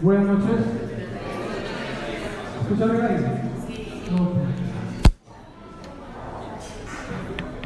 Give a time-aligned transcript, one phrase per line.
[0.00, 0.64] Buenas noches.
[2.62, 3.16] ¿Escuchan bien ahí?
[4.12, 4.30] No.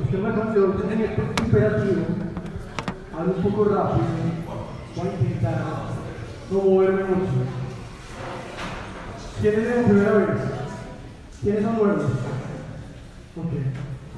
[0.02, 2.02] Es que una canción que tiene imperativo,
[3.18, 4.06] hablo un poco rápido,
[4.96, 5.62] voy a intentar
[6.50, 7.32] no moverme mucho.
[9.42, 10.36] ¿Quiénes de la primera?
[11.42, 12.02] ¿Quiénes son nuevos?
[13.36, 13.52] Ok,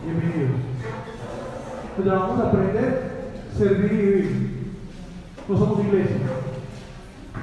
[0.05, 0.61] bienvenidos.
[1.97, 4.75] Pues vamos a aprender, servir y vivir.
[5.49, 6.44] No somos iglesia.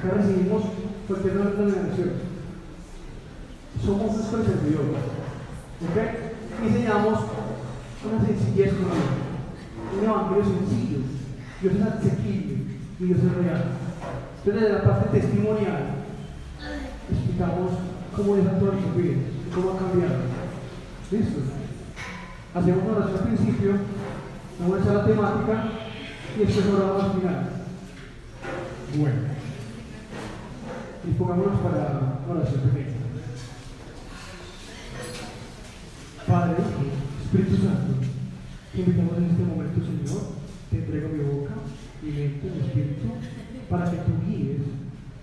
[0.02, 0.64] Acá recibimos
[1.08, 2.10] cualquier otra denominación.
[3.86, 4.98] Somos nuestros servidores.
[5.86, 5.98] ¿Ok?
[6.58, 7.20] Y enseñamos
[8.10, 9.22] una sencillez con Dios.
[10.00, 11.00] Un evangelio sencillo.
[11.62, 12.66] Dios es asequible
[13.00, 13.64] y Dios es real.
[14.38, 15.84] Entonces, desde la parte testimonial,
[17.12, 17.72] explicamos
[18.16, 19.18] cómo es actuar su vida,
[19.54, 20.16] cómo ha cambiado.
[21.12, 21.42] ¿Listo?
[22.56, 23.74] Hacemos una oración al principio,
[24.60, 25.64] vamos a echar la temática
[26.36, 27.50] y después oramos al final.
[28.98, 29.41] Bueno.
[31.04, 32.98] Dispongámonos para oración pequeña.
[36.28, 36.58] Padre,
[37.24, 38.06] Espíritu Santo,
[38.72, 40.22] te invitamos en este momento, Señor,
[40.70, 41.54] te entrego mi boca,
[42.04, 43.08] mi mente, mi espíritu,
[43.68, 44.62] para que tú guíes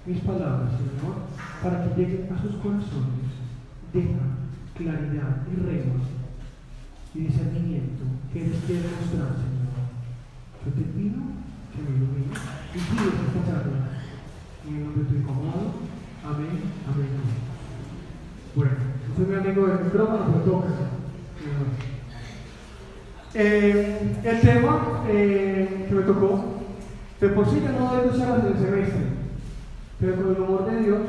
[0.04, 1.14] mis palabras, Señor,
[1.62, 3.30] para que lleguen a sus corazones,
[3.92, 4.18] deja
[4.74, 6.02] claridad y rema
[7.14, 9.78] y discernimiento que eres quiere mostrar, Señor.
[10.66, 11.22] Yo te pido
[11.70, 12.38] que me ilumines
[12.74, 13.97] y guíes esta charla.
[14.68, 15.72] En el nombre Hijo amado.
[16.26, 17.38] Amén, amén, amén.
[18.54, 18.72] Bueno,
[19.16, 20.68] soy mi amigo del micrófono, pero toca.
[23.32, 26.44] Eh, el tema eh, que me tocó,
[27.18, 29.06] de por sí yo no doy dos horas del semestre,
[29.98, 31.00] pero con el amor de Dios,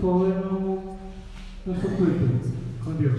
[0.00, 2.24] todo es fortuito
[2.82, 3.14] con Dios.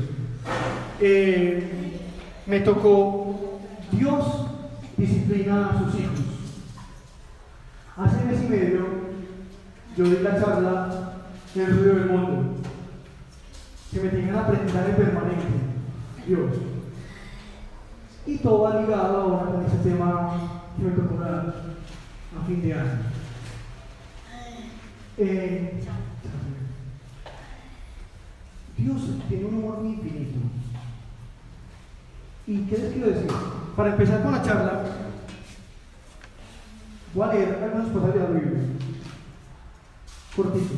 [1.01, 1.99] Eh,
[2.47, 3.59] me tocó
[3.91, 4.47] Dios
[4.97, 6.19] disciplina a sus hijos.
[7.95, 9.06] Hace mes y medio
[9.97, 11.13] yo di la charla
[11.55, 12.55] en el ruido del mundo,
[13.91, 15.47] que me tienen aprendizaje permanente,
[16.27, 16.51] Dios.
[18.27, 20.33] Y todo va ligado ahora con ese tema
[20.77, 22.91] que me tocó dar a fin de año.
[25.17, 25.81] Eh,
[28.77, 30.37] Dios tiene un humor muy infinito.
[32.45, 33.31] ¿Y qué les quiero decir?
[33.75, 34.83] Para empezar con la charla,
[37.15, 38.27] voy a leer algunas cosas de la.
[40.37, 40.77] Cortitos.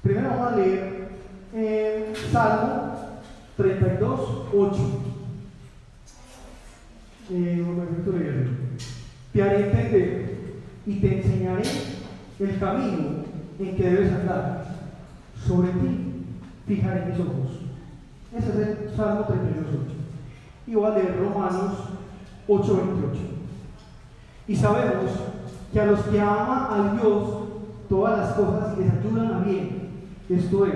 [0.00, 1.08] Primero vamos a leer
[1.52, 2.94] eh, Salmo
[3.56, 4.20] 32,
[4.54, 4.80] 8.
[7.32, 7.64] Eh.
[9.32, 10.36] Te haré entender
[10.86, 11.64] y te enseñaré
[12.38, 13.24] el camino
[13.58, 14.66] en que debes andar.
[15.44, 16.24] Sobre ti
[16.68, 17.58] fijaré mis ojos.
[18.32, 19.94] Ese es el Salmo 32, 8.
[20.68, 21.72] Y voy a leer Romanos
[22.46, 23.20] 8, 28.
[24.46, 25.10] Y sabemos
[25.72, 27.45] que a los que aman a Dios,
[27.88, 29.90] todas las cosas les ayudan a bien.
[30.28, 30.74] Esto es,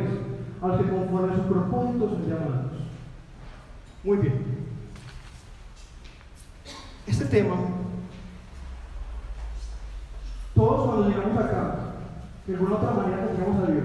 [0.63, 2.73] a los que conforme a su propósito son llamados.
[4.05, 4.61] Muy bien.
[7.07, 7.55] Este tema,
[10.55, 11.77] todos cuando llegamos acá,
[12.47, 13.85] de alguna otra manera llegamos a Dios.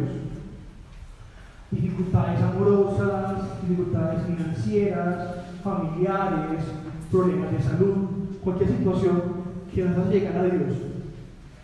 [1.72, 6.64] Dificultades amorosas, dificultades financieras, familiares,
[7.12, 7.96] problemas de salud,
[8.44, 9.22] cualquier situación
[9.74, 10.78] que nos haga llegar a Dios.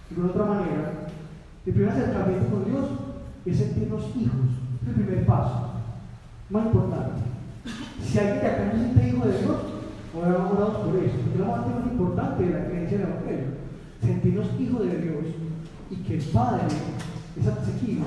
[0.09, 1.00] De alguna otra manera,
[1.65, 2.85] el primer acercamiento con Dios
[3.45, 4.49] es sentirnos hijos.
[4.81, 5.73] Es el primer paso.
[6.49, 7.21] Más importante.
[8.03, 9.57] Si alguien de acá no siente hijo de Dios,
[10.15, 11.15] ahora vamos orados por eso.
[11.23, 13.47] Porque la parte más importante de la creencia del Evangelio.
[14.01, 15.25] Sentirnos hijos de Dios
[15.91, 16.63] y que el Padre
[17.39, 18.05] es asequible.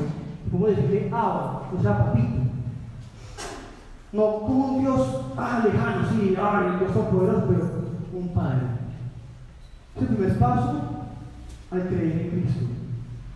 [0.51, 2.43] Como decirle Abba, o sea, papito.
[4.13, 7.71] No como un Dios ah, lejano, sí, ah, el Dios poderoso, pero
[8.13, 8.63] un Padre.
[9.97, 10.81] Es el primer paso
[11.71, 12.84] al creer en Cristo.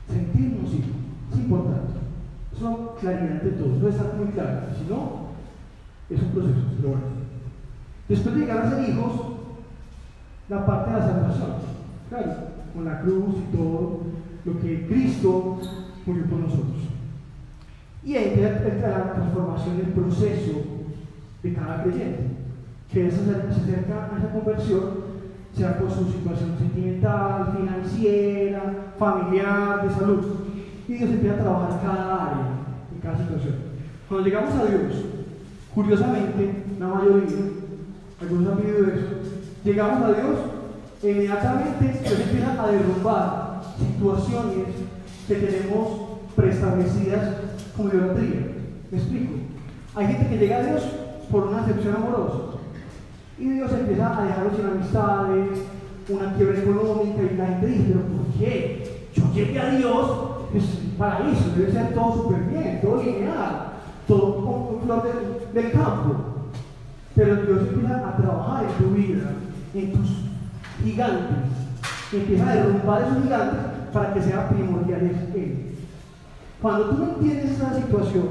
[0.09, 0.97] Sentirnos hijos.
[1.33, 1.99] Es importante.
[2.57, 3.75] Eso claridad de todo.
[3.75, 4.61] Debe estar muy claro.
[4.77, 5.29] Si no,
[6.11, 6.61] es un proceso.
[6.77, 7.05] Pero bueno.
[8.09, 9.13] Después de llegar a ser hijos,
[10.49, 11.51] la parte de la salvación.
[12.09, 12.33] Claro,
[12.75, 14.01] con la cruz y todo
[14.45, 15.61] lo que Cristo
[16.07, 16.89] murió por nosotros.
[18.03, 20.53] Y ahí entra la transformación del proceso
[21.43, 22.23] de cada creyente,
[22.91, 25.09] que se acerca a esa conversión
[25.55, 30.21] sea por su situación sentimental, financiera, familiar, de salud.
[30.89, 32.49] Y Dios empieza a trabajar cada área,
[32.95, 33.55] en cada situación.
[34.09, 35.05] Cuando llegamos a Dios,
[35.75, 37.37] curiosamente, la mayoría,
[38.21, 39.07] algunos han vivido eso,
[39.65, 40.37] llegamos a Dios,
[41.03, 44.67] inmediatamente Dios empieza a derrumbar situaciones
[45.29, 47.37] que tenemos preestablecidas
[47.77, 48.47] como idolatría.
[48.91, 49.33] ¿Me explico?
[49.95, 50.83] Hay gente que llega a Dios
[51.31, 52.39] por una acepción amorosa.
[53.39, 55.59] Y Dios empieza a dejarlos sin amistades,
[56.09, 58.78] una quiebra económica, y la gente dice, pero ¿por qué?
[59.15, 60.11] Yo llegue a Dios,
[60.55, 60.65] es
[60.99, 63.73] paraíso, debe ser todo súper bien, todo lineal,
[64.07, 66.15] todo con flor del, del campo.
[67.15, 69.33] Pero Dios empieza a trabajar en tu vida,
[69.75, 70.09] en tus
[70.83, 71.39] gigantes,
[72.13, 73.61] empieza a derrumbar esos gigantes
[73.93, 75.01] para que sea primordial
[75.35, 75.75] Él.
[76.61, 78.29] Cuando tú no entiendes esa situación,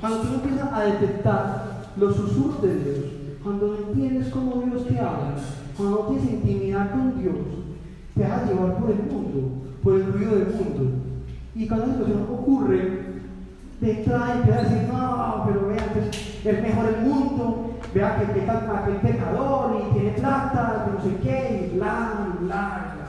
[0.00, 2.96] cuando tú empiezas a detectar los susurros de Dios,
[3.42, 5.34] cuando no entiendes cómo Dios te habla,
[5.76, 7.36] cuando no tienes intimidad con Dios,
[8.14, 10.90] te vas a llevar por el mundo, por el ruido del mundo.
[11.54, 12.98] Y cuando esa situación ocurre,
[13.80, 15.92] te trae, te va a decir, no, pero vea,
[16.42, 21.02] que es mejor el mundo, vea que, que aquel pecador y tiene plata, que no
[21.02, 23.08] sé qué, y bla, y bla, bla.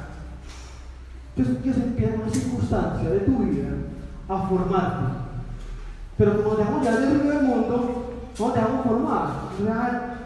[1.36, 3.70] Entonces Dios empieza una circunstancia de tu vida
[4.30, 5.06] a formarte.
[6.18, 9.30] Pero como dejamos ya del ruido del mundo, no dejamos formar,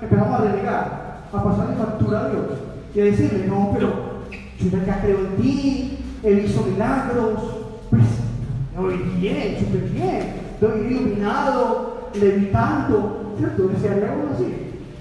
[0.02, 2.46] empezamos a renegar, a pasarle factura a Dios
[2.94, 4.14] y a decirle, no, pero
[4.60, 5.93] yo ya creo en ti,
[6.24, 7.40] he visto milagros,
[7.90, 8.04] pues
[8.78, 13.68] voy bien, súper bien, estoy iluminado, levitando, ¿cierto?
[13.68, 14.46] Desearía algo así.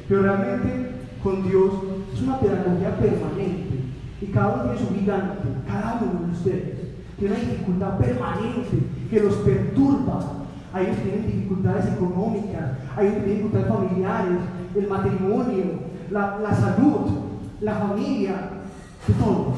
[0.08, 0.90] Pero realmente
[1.22, 1.72] con Dios
[2.12, 3.78] es una pedagogía permanente
[4.20, 6.82] y cada uno tiene su gigante, cada uno de ustedes
[7.18, 8.78] tiene una dificultad permanente
[9.08, 10.20] que los perturba.
[10.74, 14.38] Hay que tienen dificultades económicas, hay que tienen dificultades familiares,
[14.74, 15.64] el matrimonio,
[16.10, 17.10] la, la salud,
[17.60, 18.34] la familia,
[19.20, 19.54] todo.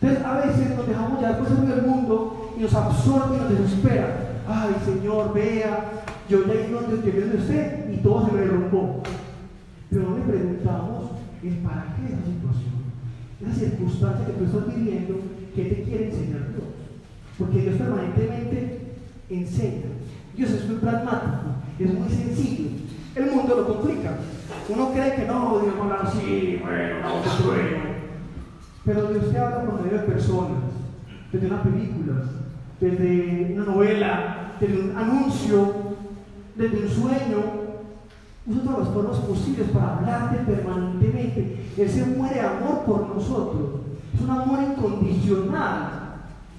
[0.00, 4.42] Entonces a veces nos dejamos ya cosas del mundo y nos absorbe y nos desespera.
[4.46, 9.02] Ay Señor, vea, yo ya iba donde de usted y todo se me rompió.
[9.90, 11.10] Pero no le preguntamos
[11.42, 12.78] el para qué esa situación,
[13.40, 15.14] esa circunstancia que tú estás viviendo,
[15.54, 16.64] ¿qué te quiere enseñar Dios?
[17.38, 18.92] Porque Dios permanentemente
[19.30, 19.86] enseña.
[20.36, 22.68] Dios es muy pragmático, es muy sencillo.
[23.16, 24.18] El mundo lo complica.
[24.68, 27.97] Uno cree que no, Dios va a hablar así, bueno, no, bueno.
[28.88, 30.62] Pero Dios te habla por medio de personas,
[31.30, 32.22] desde una película,
[32.80, 35.74] desde una novela, desde un anuncio,
[36.56, 37.38] desde un sueño.
[38.46, 41.66] Usa todas las formas posibles para hablarte permanentemente.
[41.76, 43.82] Él se muere amor por nosotros.
[44.14, 45.90] Es un amor incondicional.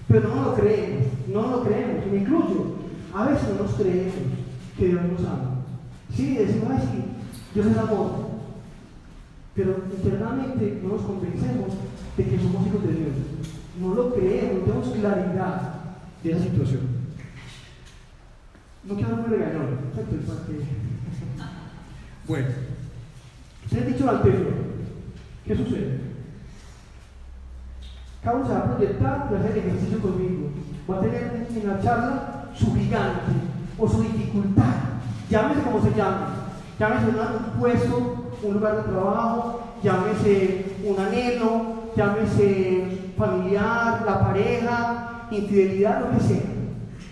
[0.08, 2.76] Pero no lo creemos, no lo creemos, y me incluyo.
[3.12, 4.14] A veces no nos creemos
[4.78, 5.56] que Dios nos ama.
[6.16, 7.04] Sí, decimos, ay, sí,
[7.56, 8.29] Dios es amor.
[9.60, 11.74] Pero internamente no nos convencemos
[12.16, 13.12] de que somos hijos de Dios.
[13.78, 15.74] No lo creemos, no tenemos claridad
[16.24, 16.80] de esa situación.
[18.86, 19.80] No quiero darme regañón,
[22.26, 22.48] Bueno,
[23.70, 24.54] se ha dicho lo anterior.
[25.46, 26.00] ¿Qué sucede?
[28.24, 30.52] Uno se va a proyectar y hacer ejercicio conmigo.
[30.90, 33.34] Va a tener en la charla su gigante
[33.78, 34.76] o su dificultad.
[35.30, 36.28] Llámese como se llame.
[36.80, 41.62] Llámese un puesto, un lugar de trabajo, llámese un anhelo,
[41.96, 46.44] llámese familiar, la pareja, infidelidad, lo que sea.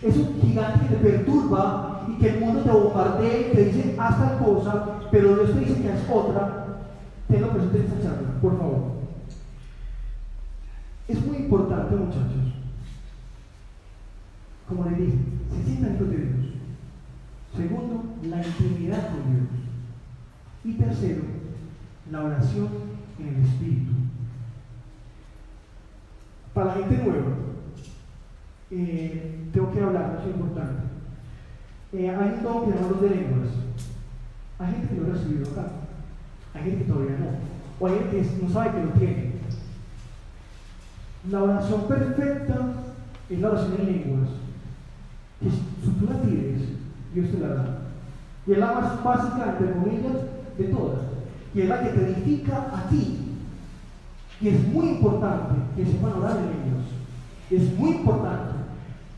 [0.01, 3.95] Es un gigante que te perturba y que el mundo te bombardea y te dice
[3.97, 6.65] haz tal cosa, pero Dios te dice que es otra.
[7.27, 8.97] Tenlo presente en esta charla, por favor.
[11.07, 12.53] Es muy importante, muchachos.
[14.67, 15.17] Como les dije,
[15.55, 16.21] se sientan con Dios.
[17.55, 19.56] Segundo, la intimidad con Dios.
[20.67, 21.21] Y tercero,
[22.11, 22.67] la oración
[23.17, 23.93] en el Espíritu.
[26.53, 27.31] Para la gente nueva,
[28.71, 30.83] eh, tengo que hablar, es importante.
[31.93, 33.49] Eh, hay un don que de lenguas.
[34.59, 35.67] Hay gente que lo ha recibido acá,
[36.53, 37.27] hay gente que todavía no,
[37.79, 39.31] o hay gente que no sabe que lo tiene.
[41.31, 42.73] La oración perfecta
[43.29, 44.29] es la oración en lenguas.
[45.39, 46.61] Que si tú la pides,
[47.13, 47.77] Dios te la da.
[48.45, 50.99] Y es la más básica, entre comillas, de todas.
[51.53, 53.27] Y es la que te edifica a ti,
[54.39, 56.85] y es muy importante que sepan orar en ellos.
[57.49, 58.53] Es muy importante.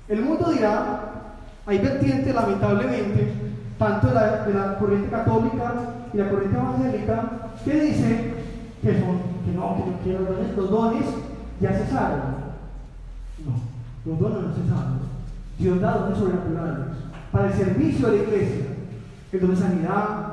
[0.08, 1.00] El mundo dirá,
[1.65, 3.34] hay vertientes lamentablemente,
[3.77, 5.74] tanto de la, corriente católica
[6.13, 7.31] y la corriente evangélica,
[7.65, 8.34] que dicen
[8.81, 11.05] que, son, que no, que, los, dones, los dones
[11.60, 12.19] ya se saben.
[13.46, 15.00] No, los dones no se saben.
[15.58, 16.96] Dios da dones sobrenaturales
[17.31, 18.65] para el servicio de la iglesia.
[19.31, 20.28] El don de sanidad,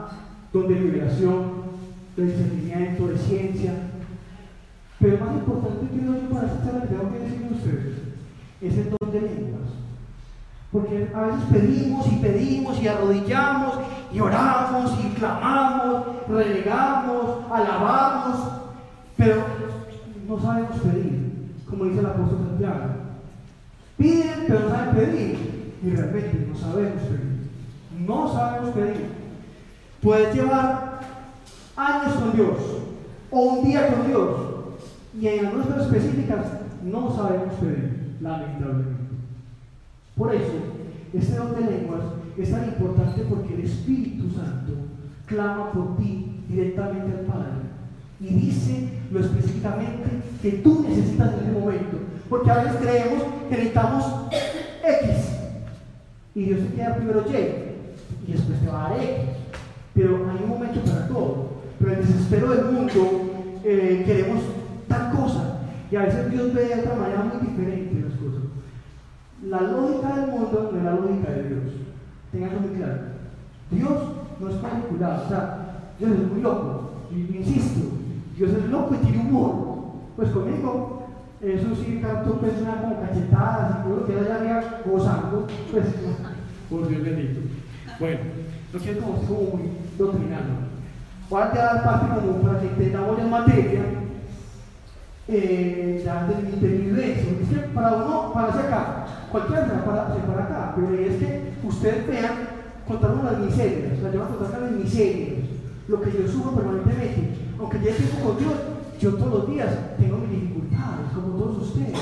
[0.56, 1.66] don de liberación,
[2.16, 3.72] de discernimiento, de ciencia,
[4.98, 7.96] pero más importante que yo para esta charla que a ustedes
[8.62, 9.70] es el don de lenguas.
[10.72, 13.78] Porque a veces pedimos y pedimos y arrodillamos
[14.12, 18.36] y oramos y clamamos, relegamos, alabamos,
[19.16, 19.44] pero
[20.26, 22.84] no sabemos pedir, como dice el apóstol Santiago.
[23.96, 25.56] Piden, pero no saben pedir.
[25.82, 27.50] Y realmente no sabemos pedir.
[28.06, 29.25] No sabemos pedir.
[30.06, 31.00] Puedes llevar
[31.76, 32.56] años con Dios
[33.28, 34.36] o un día con Dios
[35.20, 36.46] y en algunas específicas
[36.84, 38.14] no sabemos pedir.
[38.20, 39.00] lamentablemente.
[40.16, 40.52] Por eso,
[41.12, 42.02] este don de lenguas
[42.38, 44.74] es tan importante porque el Espíritu Santo
[45.26, 47.66] clama por ti directamente al Padre
[48.20, 50.08] y dice lo específicamente
[50.40, 51.96] que tú necesitas en ese momento.
[52.30, 55.16] Porque a veces creemos que necesitamos X
[56.36, 59.35] y Dios te queda primero Y y después te va a dar X.
[59.96, 61.48] Pero hay un momento para todo.
[61.80, 64.42] Pero el desespero del mundo eh, queremos
[64.86, 65.60] tal cosa
[65.90, 68.42] y a veces Dios ve de otra manera muy diferente las cosas.
[69.42, 71.62] La lógica del mundo no es la lógica de Dios.
[72.30, 73.00] Tengan muy claro.
[73.70, 73.92] Dios
[74.38, 75.24] no es manipulado.
[75.24, 76.90] O sea, Dios es muy loco.
[77.10, 77.80] Insisto,
[78.36, 79.66] Dios es loco y tiene humor.
[80.16, 81.06] Pues conmigo,
[81.40, 85.84] eso sí, tanto pues como cachetadas y todo que haya arriba gozando, pues,
[86.68, 87.40] por Dios bendito.
[88.00, 88.20] Bueno,
[88.76, 90.52] no quiero como, como muy doctrinando.
[91.32, 93.82] A dar parte como para que entendamos en materia
[95.28, 97.32] eh, ya de, mi vivencia.
[97.42, 102.32] Es que para uno, para acá, cualquiera para, para acá, pero es que ustedes vean,
[102.86, 105.44] contaron las miserias, yo voy a contar las miserias,
[105.88, 108.54] lo que yo sufro permanentemente aunque ya tiempo con Dios,
[109.00, 111.98] yo todos los días tengo mis dificultades, como todos ustedes.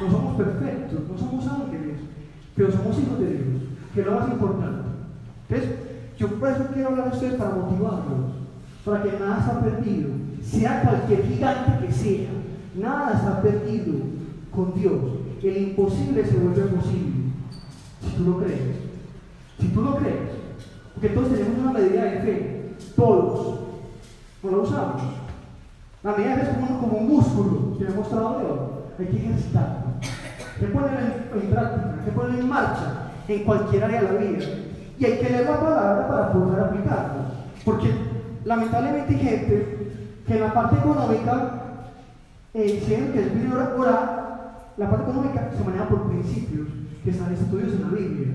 [0.00, 1.98] No somos perfectos, no somos ángeles,
[2.54, 3.62] pero somos hijos de Dios,
[3.94, 4.82] que es lo más importante.
[5.48, 8.32] Entonces, yo por eso quiero hablar a ustedes para motivarlos,
[8.84, 10.10] para que nada está perdido,
[10.42, 12.30] sea cualquier gigante que sea,
[12.74, 13.94] nada está perdido
[14.54, 15.00] con Dios.
[15.42, 17.32] El imposible se vuelve posible,
[18.00, 18.82] si tú lo crees.
[19.58, 20.30] Si tú lo crees,
[20.94, 23.60] porque todos tenemos una medida de fe, todos.
[24.42, 25.02] No lo usamos.
[26.02, 28.58] La medida es como, un músculo que he mostrado Dios.
[28.98, 29.76] Hay que ejercitarlo.
[30.00, 34.20] Hay que ponerlo en, práctica, hay que ponerlo en marcha en cualquier área de la
[34.20, 34.46] vida.
[35.02, 37.22] Y hay que leer la palabra para poder aplicarlo.
[37.64, 37.92] Porque
[38.44, 39.94] lamentablemente hay gente
[40.24, 41.62] que en la parte económica,
[42.54, 46.68] eh, que es bien orar, la parte económica se maneja por principios
[47.02, 48.28] que están estudios en la Biblia.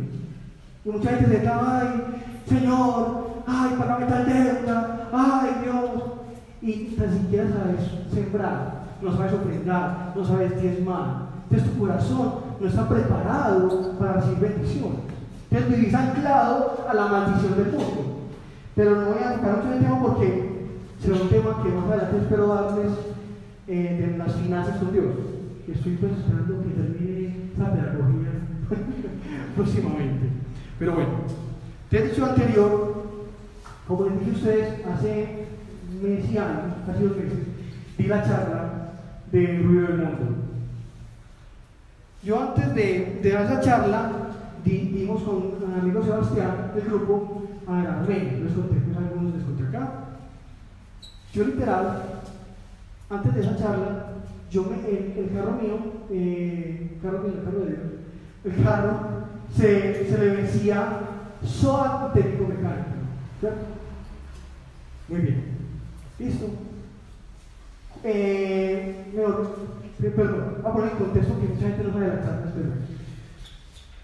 [0.83, 2.03] Y mucha gente dice, ay,
[2.45, 6.03] Señor, ay, para tal deuda, ay Dios.
[6.61, 11.27] Y ni siquiera sabes sembrar, no sabes ofrendar, no sabes diezmar.
[11.49, 15.16] Entonces tu corazón no está preparado para recibir bendiciones.
[15.49, 18.21] Entonces vivís anclado a la maldición del mundo.
[18.75, 20.67] Pero no voy a tocar mucho el tema porque
[20.99, 22.91] será un tema que más adelante espero darles
[23.67, 25.05] eh, de las finanzas con Dios.
[25.67, 28.29] Estoy pues esperando que termine la pedagogía
[29.55, 30.27] próximamente.
[30.79, 31.09] Pero bueno,
[31.89, 32.97] te he dicho anterior
[33.87, 35.45] como les dije a ustedes, hace
[36.01, 37.39] meses y años, casi dos meses,
[37.97, 38.91] di la charla
[39.31, 40.25] de Ruido del Mundo.
[42.21, 44.11] Yo antes de, de dar esa charla,
[44.69, 49.67] dimos con un amigo Sebastián del grupo a Armenia, les conté, pues algunos les conté
[49.67, 49.91] acá.
[51.33, 52.03] Yo literal,
[53.09, 54.05] antes de esa charla,
[54.49, 55.77] yo el, carro mío,
[56.09, 57.79] eh, el carro mío, el carro de Dios,
[58.45, 58.99] el carro
[59.55, 60.99] se, se le vencía
[61.43, 62.89] SOAT técnico mecánico,
[63.39, 63.61] ¿cierto?
[65.09, 65.43] Muy bien.
[66.19, 66.45] ¿Listo?
[68.03, 69.05] Eh,
[70.15, 72.53] perdón, voy a poner en contexto que mucha gente no sabe la charla.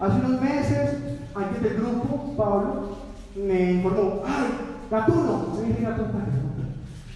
[0.03, 0.97] Hace unos meses,
[1.33, 2.97] antes del grupo, Pablo
[3.37, 4.47] me informó, ¡ay,
[4.91, 5.55] Gatuno!
[5.55, 6.09] Me dije Gatuno,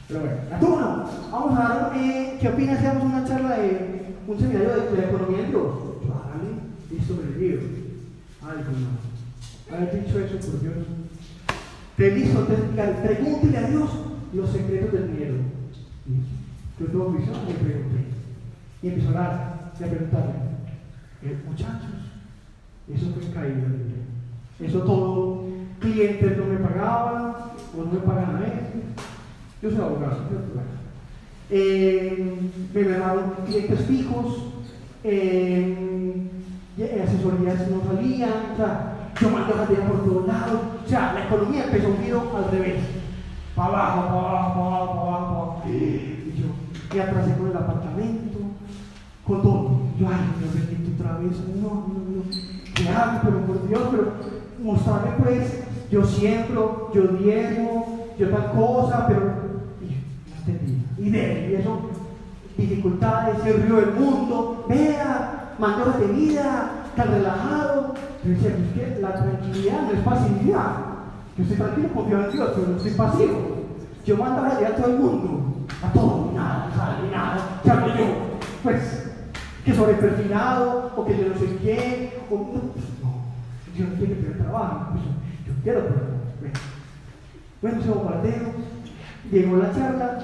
[0.08, 4.40] pero bueno, Gatuno, vamos a dar, eh, ¿qué opinas si hagamos una charla de un
[4.40, 5.66] seminario de, economía del Dios?
[6.08, 6.48] Vale,
[6.90, 7.62] listo, me digo.
[8.42, 9.76] Ay, no.
[9.76, 10.76] Haber dicho eso, por Dios.
[11.98, 13.90] Te listo, pregúntele a Dios
[14.32, 15.36] los secretos del miedo.
[16.80, 18.06] Yo tuve visión y le pregunté.
[18.82, 20.34] Y empezó a hablar, y a preguntarle,
[21.46, 22.07] muchachos,
[22.94, 23.68] eso fue caída
[24.60, 25.44] Eso todo,
[25.80, 27.36] clientes no me pagaban,
[27.76, 28.84] o no me pagan a veces.
[29.62, 30.18] Yo soy abogado,
[31.50, 32.40] eh,
[32.74, 34.44] me ganaron clientes fijos,
[35.04, 36.28] eh,
[37.04, 40.62] asesorías no salían, o sea, yo cantidad por todos lados.
[40.86, 42.84] O sea, la economía empezó un giro al revés.
[43.56, 45.64] Para abajo, para abajo, para abajo, para abajo.
[45.68, 46.48] Y yo,
[46.92, 48.40] ¿qué atrasé con el apartamento?
[49.26, 49.82] Con todo.
[50.00, 51.32] Yo, ay, Dios bendito otra vez.
[51.56, 52.07] No, no,
[53.24, 54.14] Pero por Dios, pero
[54.64, 59.34] mostrarme pues, yo siembro, yo diezmo, yo tal cosa, pero
[59.82, 61.02] y.
[61.06, 61.80] Y de y eso,
[62.58, 67.94] dificultades, el río del mundo, vea, mandó de vida, tan relajado.
[68.24, 70.72] Yo decía, es que la tranquilidad no es pasividad.
[71.38, 73.58] Yo estoy tranquilo, confío en Dios, pero no estoy pasivo.
[74.06, 75.44] Yo mando a a todo el mundo,
[75.84, 78.06] a todo, nada, sale, nada, ya yo,
[78.64, 79.07] pues,
[79.68, 83.20] que sobre perfilado, o que yo no sé qué, o no, pues, no,
[83.76, 85.04] yo no quiero que tener trabajo, pues,
[85.46, 86.08] yo quiero trabajo.
[87.62, 88.54] Bueno, se bombardeo,
[89.30, 90.20] llegó la charla,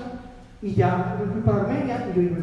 [0.61, 2.37] y ya me fui para Armenia, y yo digo,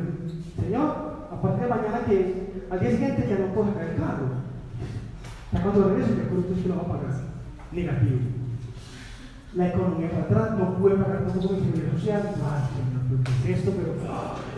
[0.60, 4.28] Señor, a partir de mañana que al día siguiente ya no puedo sacar el carro.
[5.52, 7.20] Ya cuando regreso, ya creo que lo va a pagar.
[7.72, 8.18] Negativo.
[9.54, 12.22] La economía para atrás, no pude pagar tampoco mi seguridad social.
[12.22, 13.72] Señor, ¿qué es esto?
[13.74, 14.49] Pero.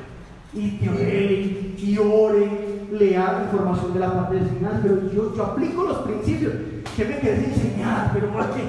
[0.54, 5.44] Y te ore, y ore, lea información de la parte del final, pero yo, yo
[5.44, 6.52] aplico los principios
[6.94, 8.64] que me querés enseñar, pero ¿por qué?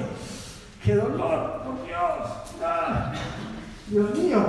[0.82, 1.62] ¡Qué dolor!
[1.64, 2.62] ¡Por Dios!
[2.62, 3.12] ¡Ah!
[3.88, 4.44] Dios mío.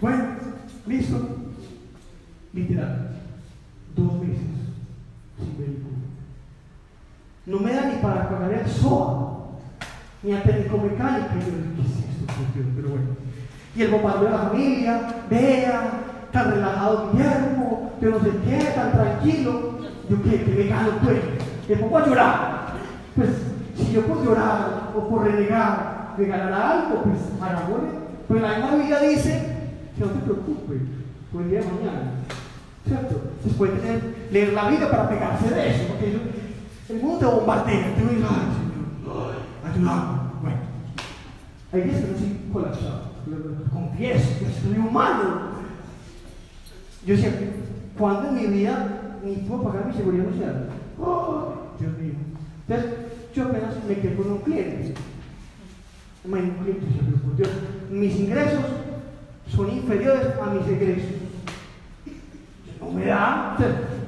[0.00, 0.24] Bueno,
[0.86, 1.16] listo.
[2.54, 3.10] Literal.
[3.94, 4.42] Dos meses
[5.38, 5.96] sin vehículo.
[7.46, 9.48] No me da ni para pagar el SOA,
[10.22, 11.28] ni a técnico mecánico.
[11.36, 12.62] Yo.
[12.76, 13.06] Pero bueno.
[13.74, 15.90] Y el bombardeo de la familia, vea,
[16.32, 19.78] tan relajado Guillermo, yo no sé qué, tan tranquilo.
[20.08, 20.44] Yo, ¿qué?
[20.44, 21.18] ¿Qué me gano, pues?
[21.68, 22.66] Me pongo a llorar.
[23.14, 23.28] Pues,
[23.76, 27.88] si yo por llorar o por renegar me ganará algo, pues hagámosle.
[28.28, 29.46] Pues la misma Biblia dice
[29.96, 30.80] que no te preocupes
[31.32, 32.12] por el día de mañana.
[32.86, 33.20] ¿Cierto?
[33.44, 36.18] Se puede tener, leer la Biblia para pegarse de eso, porque
[36.88, 39.32] el mundo te bombardea, te dice, ay Señor,
[39.64, 40.18] ayúdame.
[40.42, 40.56] Bueno,
[41.72, 43.02] hay días que no estoy colapsado,
[43.72, 45.61] confieso que estoy humano.
[47.04, 47.50] Yo siempre,
[47.98, 50.68] cuando en mi vida ni puedo pagar mi seguridad social?
[51.00, 52.12] Oh, Dios mío.
[52.68, 52.92] Entonces,
[53.34, 54.94] yo apenas me quedé con un cliente.
[56.24, 56.86] Un cliente,
[57.90, 58.64] mis ingresos
[59.48, 61.10] son inferiores a mis egresos.
[62.80, 63.56] No me da,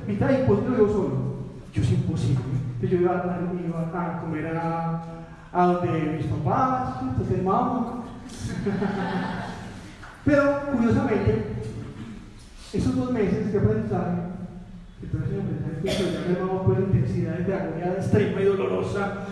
[0.07, 1.35] mitad de yo solo.
[1.73, 2.45] Yo es imposible.
[2.75, 5.03] Entonces yo iba a, iba a comer a,
[5.53, 8.05] a, donde mis papás, entonces mamá.
[10.25, 11.64] Pero curiosamente,
[12.79, 14.21] esos dos meses de aprendizaje,
[15.01, 19.27] que todo ese aprendizaje que me llamaba por intensidades de agonía extrema y dolorosa,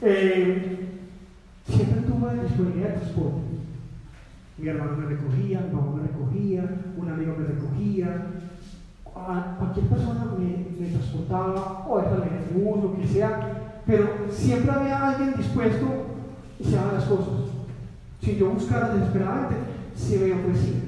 [0.00, 0.88] eh,
[1.68, 3.40] siempre tuve disponibilidad de transporte.
[4.58, 6.64] Mi hermano me recogía, mi mamá me recogía,
[6.96, 8.26] un amigo me recogía,
[9.12, 15.34] cualquier persona me, transportaba, o esta en bus, lo que sea, pero siempre había alguien
[15.36, 15.86] dispuesto
[16.58, 17.50] y se daban las cosas.
[18.20, 19.56] Si yo buscara desesperadamente,
[19.94, 20.81] se me ofrecía.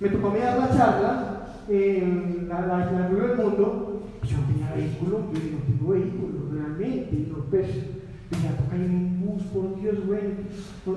[0.00, 4.46] Me tocó a mí dar la charla en la, la, la del mundo, yo no
[4.46, 9.26] tenía vehículo, yo no tengo vehículo realmente, y no pues, y ya toca en un
[9.26, 10.30] bus, por Dios, bueno,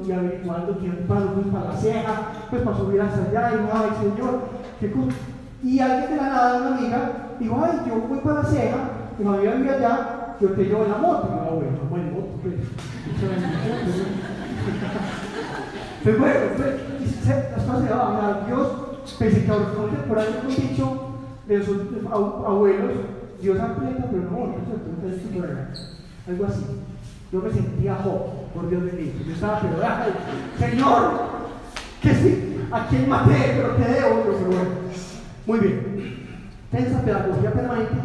[0.08, 3.70] y averiguando quién para pues para la ceja, pues para subir hasta allá, y no,
[3.74, 4.40] ay Señor,
[4.80, 5.18] qué cosa.
[5.62, 8.78] Y alguien de la nada, una amiga, dijo, ay, yo voy para la ceja,
[9.20, 11.28] y mi amiga vive allá, yo te llevo la moto.
[11.30, 12.56] Y yo, ah, bueno, no en moto, pues.
[16.04, 16.76] Pues bueno, pues,
[17.30, 18.68] las cosas se daban Dios,
[19.50, 21.02] ahora contemporáneo hemos dicho
[21.48, 22.92] de sus abuelos,
[23.42, 26.64] Dios aprieta, pero no, no se algo así.
[27.32, 29.24] Yo me sentía Job, por Dios bendito.
[29.26, 30.14] Yo estaba, pero, ay,
[30.60, 31.12] Señor,
[32.02, 34.72] que sí, a quién maté, pero qué de otro, pero bueno.
[35.46, 36.28] Muy bien.
[36.72, 37.96] En esa pedagogía permanente,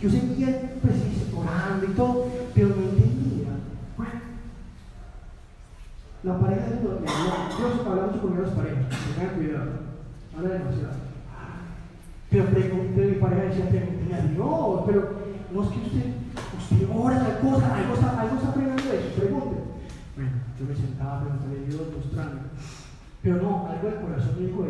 [0.00, 0.94] yo seguía pues,
[1.36, 3.48] orando y todo, pero no entendía.
[3.96, 4.12] Bueno,
[6.24, 9.70] la pareja de Dios, Dios habla mucho con las parejas, tengan cuidado,
[10.42, 11.08] demasiado.
[12.30, 15.18] Pero pregunté, mi pareja decía, pregunté a pero
[15.52, 16.14] no es que usted,
[16.58, 19.56] usted ora tal cosa, algo está, algo está de eso, pregunte.
[20.14, 22.40] Bueno, yo me sentaba a preguntarle a Dios, mostrando.
[23.22, 24.66] Pero no, algo del corazón me dijo,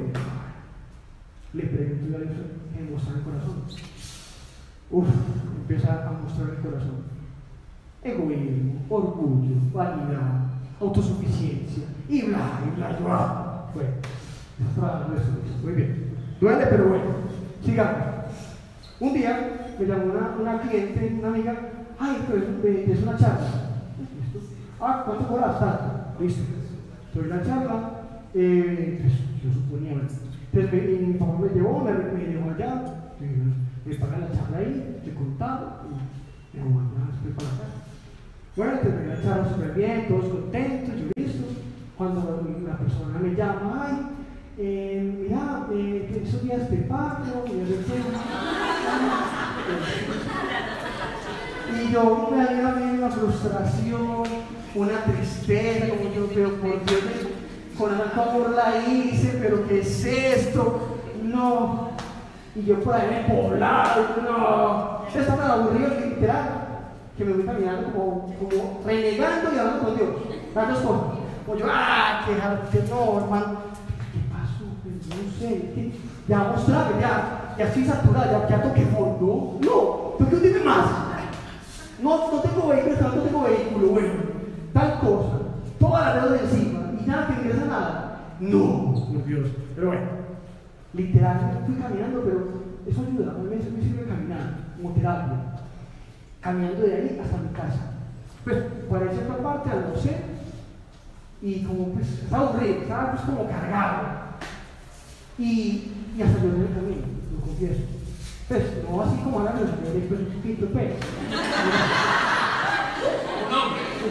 [1.53, 2.37] le pregunto a Dios
[2.79, 3.63] en mostrar el corazón.
[4.91, 5.09] Uf,
[5.57, 7.19] empieza a mostrar el corazón.
[8.03, 10.47] Egoísmo, orgullo, vanidad,
[10.81, 13.71] autosuficiencia, y bla, y bla, y bla.
[13.75, 13.91] Bueno,
[14.61, 16.15] eso, muy bien.
[16.41, 17.05] Duele, pero bueno.
[17.65, 18.05] Sigamos.
[19.01, 21.55] Un día me llamó una, una cliente, una amiga,
[21.99, 23.47] ay, pero es, es una charla.
[24.81, 25.61] Ah, ¿cuánto cobras?
[25.61, 26.23] Tanto.
[26.23, 26.43] Listo.
[27.15, 27.91] En la charla,
[28.35, 29.93] eh, pues, yo suponía,
[30.53, 33.13] entonces mi, papá me llevó, me, me llevó allá,
[33.85, 37.79] me pagan la charla ahí, le contaba y me dijo, bueno, estoy para casa.
[38.57, 41.45] Bueno, terminé la charla súper bien, contentos, yo listo.
[41.97, 43.97] Cuando la persona me llama, ay,
[44.59, 46.81] eh, mira, eh, esos días te y
[51.81, 54.23] y yo me había una frustración,
[54.75, 57.03] una tristeza, como yo, pero por Dios,
[57.77, 60.99] con tanto amor la hice, pero ¿qué es esto?
[61.23, 61.91] No.
[62.57, 65.07] Y yo por ahí me poblado, no.
[65.09, 66.49] Eso está tan aburrido literal,
[67.17, 70.11] que me voy caminando como, como renegando y hablando con Dios.
[70.55, 71.19] Dos cosas.
[71.47, 73.59] O yo, ah, que no, hermano.
[74.13, 74.65] ¿Qué pasó?
[74.65, 75.73] No sé.
[75.75, 76.08] ¿qué?
[76.29, 79.59] Ya mostrarme, ya, ya estoy saturado, ya, ya toqué fondo.
[79.65, 80.87] No, ¿tú qué tienes más?
[82.03, 84.15] No, no tengo vehículo, no tengo vehículo, bueno,
[84.73, 85.39] tal cosa,
[85.81, 88.21] toda la deuda encima nada que ingresa nada.
[88.41, 89.49] No, Dios.
[89.75, 90.19] Pero bueno,
[90.95, 92.49] Literal, fui caminando, pero
[92.87, 95.37] eso ayuda, a mí me sirve caminar, como terapia.
[96.41, 97.93] Caminando de ahí hasta mi casa.
[98.45, 100.17] Pues, para cierta parte almorcé
[101.43, 104.07] y como pues estaba aburrido, estaba pues como cargado.
[105.39, 107.81] Y, y hasta lloré en el camino, lo confieso.
[108.49, 110.89] Pues, no así como hablando, lloré pues un poquito, pues.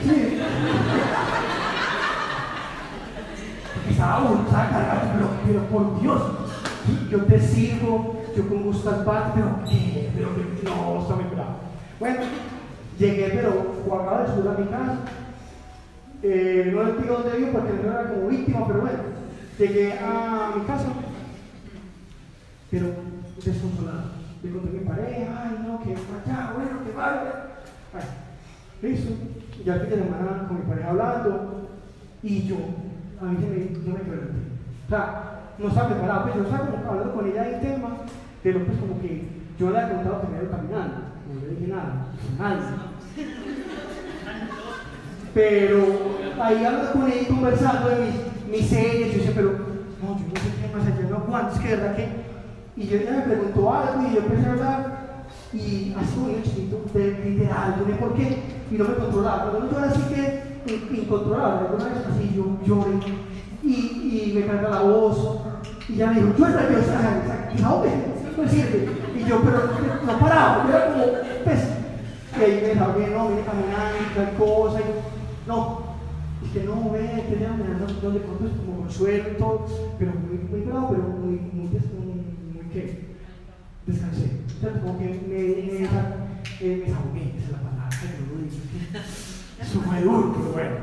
[0.04, 0.40] Sí.
[3.74, 6.22] Porque estaba estaba cargado, pero, pero por Dios,
[7.12, 10.10] yo te sirvo, yo con gusto al padre, pero ¿qué?
[10.16, 10.30] Pero,
[10.64, 11.56] no, está muy bravo.
[12.00, 12.20] Bueno,
[12.98, 14.98] llegué, pero acabo de subir a mi casa.
[16.24, 19.00] Eh, no les digo dónde vivo porque no era como víctima, pero bueno,
[19.60, 20.86] llegué a mi casa,
[22.70, 22.88] pero
[23.44, 24.18] desconsolado.
[24.44, 27.48] Le conté a mi pareja, ay no, que allá, bueno, que vaya.
[27.94, 28.04] Ay,
[28.82, 29.12] listo.
[29.66, 31.70] Ya el fin de semana con mi pareja hablando,
[32.22, 32.58] y yo,
[33.20, 34.40] a mí se me, yo me pregunté.
[34.86, 37.90] O sea, no estaba preparado, pues yo estaba como hablando con ella del tema,
[38.44, 39.28] pero pues como que
[39.60, 40.96] yo le había contado que me iba caminando,
[41.28, 42.06] no le dije nada,
[42.38, 42.64] nadie.
[45.34, 45.86] Pero
[46.42, 48.16] ahí hablando con ella conversando de mis,
[48.60, 51.60] mis series, yo decía, pero no, yo no sé qué más allá, no aguanto, es
[51.60, 52.27] que verdad que.
[52.78, 54.98] Y yo ella me preguntó algo y yo empecé a hablar
[55.54, 59.52] y así como un chiquito, literal, yo no por qué, y no me controlaba.
[59.52, 63.00] Cuando yo era así que incontrolable, alguna vez así yo lloré
[63.64, 65.40] y, y me canta la voz
[65.90, 66.70] y ya me dijo, yo era
[67.56, 67.84] yo, no,
[68.36, 68.90] pues sirve.
[69.16, 69.62] Y yo, pero
[70.06, 71.06] no paraba, yo era como,
[71.44, 71.60] pues,
[72.38, 75.80] y ahí me desahogué, no, vine caminando y tal cosa, y no,
[76.44, 79.66] es que no, ve, que ya me dan donde es como suelto,
[79.98, 81.70] pero muy, muy bravo, pero muy, muy,
[82.78, 83.08] ¿qué?
[83.88, 84.32] Descansé.
[84.58, 85.90] O sea, como que me, me, eh,
[86.62, 88.62] me desahogué, esa es la palabra, que no lo digo.
[89.62, 90.76] Eso fue duro, pero bueno.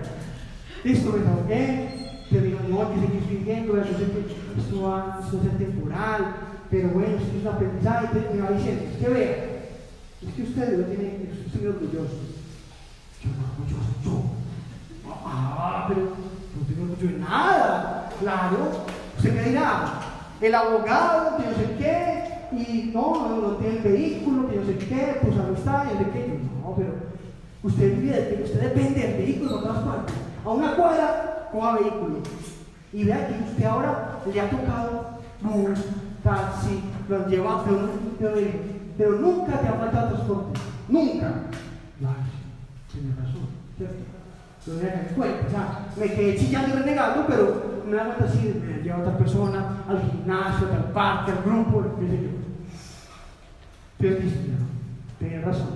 [0.83, 1.88] Listo, me desahogué,
[2.30, 6.37] pero digo, no, que seguir viviendo, a ser temporal,
[6.70, 9.54] pero bueno, esto es un aprendizaje, y me va diciendo, es que vea,
[10.26, 12.18] es que ustedes lo tienen, estoy orgulloso.
[13.22, 14.22] Yo no orgulloso, yo.
[15.26, 18.11] Ah, pero no tengo orgullo de nada.
[18.20, 20.04] Claro, usted me dirá,
[20.40, 22.25] el abogado, que no sé qué,
[22.57, 26.11] y no, no, tiene el vehículo, que no sé qué, pues amistad, y no sé
[26.12, 26.40] qué.
[26.62, 26.94] No, pero
[27.62, 30.14] usted vive, usted depende del vehículo por todas partes.
[30.44, 32.18] A una cuadra, coja vehículo.
[32.92, 35.79] Y vea que usted ahora le ha tocado bus,
[36.23, 38.35] taxi, lo lleva, pero, pero,
[38.97, 40.61] pero nunca te ha faltado transporte.
[40.88, 41.33] Nunca.
[41.99, 42.16] Claro,
[42.92, 44.13] tiene razón, ¿cierto?
[44.66, 45.46] Voy a en cuenta.
[45.46, 49.00] O sea, me quedé chillando y renegando, pero me da cuenta así, me lleva a
[49.00, 52.29] otra persona al gimnasio, al parque, al grupo, qué sé yo.
[53.98, 54.66] Pero cristiano,
[55.18, 55.68] tenía razón.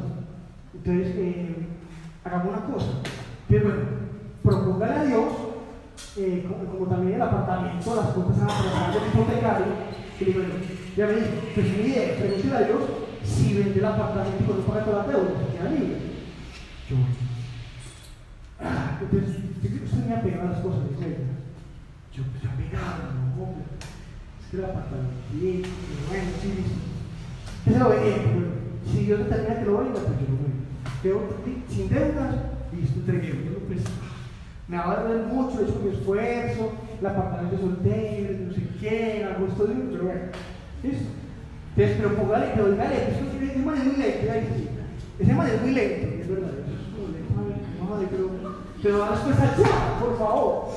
[0.75, 1.67] Entonces, eh,
[2.25, 2.89] hagamos una cosa.
[3.49, 3.83] Pero bueno,
[4.43, 5.33] propóngale a Dios,
[6.17, 9.67] eh, como, también el apartamento, las cosas van a pasar del hipotecario,
[10.21, 10.45] y le digo,
[10.97, 12.83] ya me dijo, pues mi idea, pregúntale a Dios
[13.23, 15.99] si vende el apartamento y cuando paga toda la deuda, se queda libre.
[16.89, 16.97] Yo,
[18.61, 21.33] ah, entonces, yo que usted me ha pegado las cosas de cuenta.
[22.13, 23.55] Yo, pues ha pegado, no,
[24.41, 25.63] es que apartamento, sí,
[26.09, 26.79] bueno, sí, listo.
[27.67, 28.47] Ese lo venía, bueno,
[28.91, 30.65] si Dios determina que lo venda, pues yo lo vendo.
[31.03, 31.29] Pero
[31.69, 32.35] sin deudas,
[32.73, 33.29] listo, entregué.
[33.45, 33.83] Yo, pues,
[34.69, 39.25] me va a doler mucho, he hecho mi esfuerzo, el apartamento soltero, no sé qué,
[39.25, 40.21] hago esto de pero bueno,
[40.83, 41.09] listo.
[41.77, 44.33] Entonces, pero póngale, pero dígale, ese man es muy lento,
[45.19, 46.51] ese man es muy lento, es verdad,
[47.97, 48.31] lento, pero,
[48.83, 50.69] pero a respuesta ya, por favor.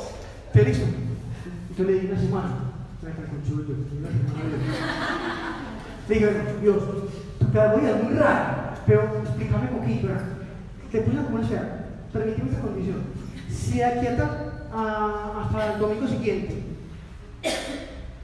[0.53, 0.85] Listo.
[1.69, 2.71] Entonces le di una semana,
[6.07, 6.77] le digo, Dios,
[7.39, 10.07] tu pedagogía es muy rara, pero explícame un poquito,
[10.91, 12.97] te puse una sea, permíteme esa condición.
[13.49, 14.67] Si aquí hasta,
[15.41, 16.63] hasta el domingo siguiente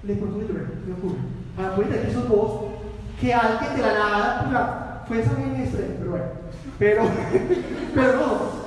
[0.03, 1.17] le propongo llover, me ocurre.
[1.55, 2.51] Para poder tener esos dos,
[3.19, 6.25] que alguien de la nada, o sea, fue esa extremo, pero bueno.
[6.77, 7.03] Pero,
[7.95, 8.66] pero no,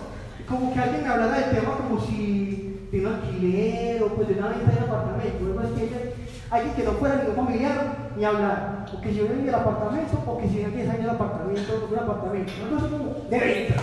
[0.51, 4.35] como que alguien me hablara del tema como si de un alquiler o pues de
[4.35, 5.45] una venta de apartamento.
[5.45, 6.15] Luego es que
[6.51, 8.87] alguien que no fuera ningún familiar ni hablar.
[8.93, 11.89] O que si vive en el apartamento o que si vive 10 años el apartamento,
[11.89, 12.53] un apartamento.
[12.69, 13.75] Cosa como de venta.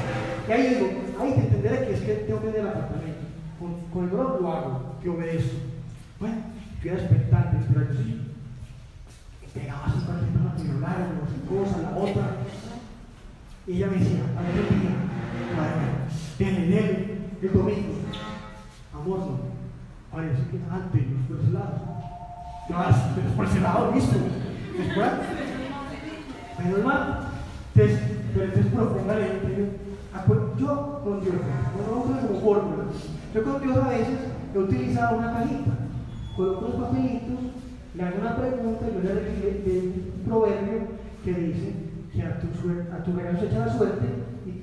[0.48, 0.88] Y ahí digo,
[1.22, 3.24] hay que entender que es que tengo que vender el apartamento.
[3.60, 5.56] Con, con el bro lo hago, que obedezco.
[6.20, 6.36] Bueno,
[6.84, 8.02] yo era expectante, pero yo.
[8.02, 10.28] Y pegaba su padre,
[10.58, 12.28] que me hablaran, una cosa, la otra.
[13.66, 14.96] Y ella me decía, a ver, día,
[16.46, 17.94] dele, el domingo.
[18.94, 19.58] Amor, no.
[20.18, 21.72] Sé que antes, los por ese lado.
[22.74, 23.92] Ahora, pero por ese lado.
[23.92, 25.12] Después,
[26.64, 27.28] menos mal.
[27.76, 28.00] Entonces,
[28.34, 29.28] pero entonces propóngale,
[30.60, 31.36] yo con Dios,
[31.78, 32.84] no como fórmula.
[33.34, 34.20] Yo con Dios a veces
[34.54, 35.72] he utilizado una cajita,
[36.36, 37.48] coloco los papelitos
[37.98, 40.88] le hago una pregunta y yo le doy un proverbio
[41.24, 41.74] que dice
[42.14, 42.48] que a tu,
[42.94, 44.06] a tu regalo se echa la suerte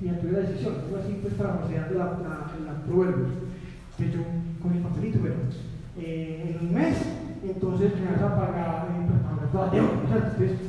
[0.01, 0.75] y, a tu la decisión.
[0.99, 3.25] Así pues para de la, la, la proverbio.
[3.97, 4.19] Que yo
[4.61, 5.35] con el papelito, pero
[5.97, 6.97] eh, en un mes,
[7.43, 9.07] entonces me vas a pagar, eh,
[9.39, 9.89] pues, toda deuda.
[10.03, 10.59] Entonces,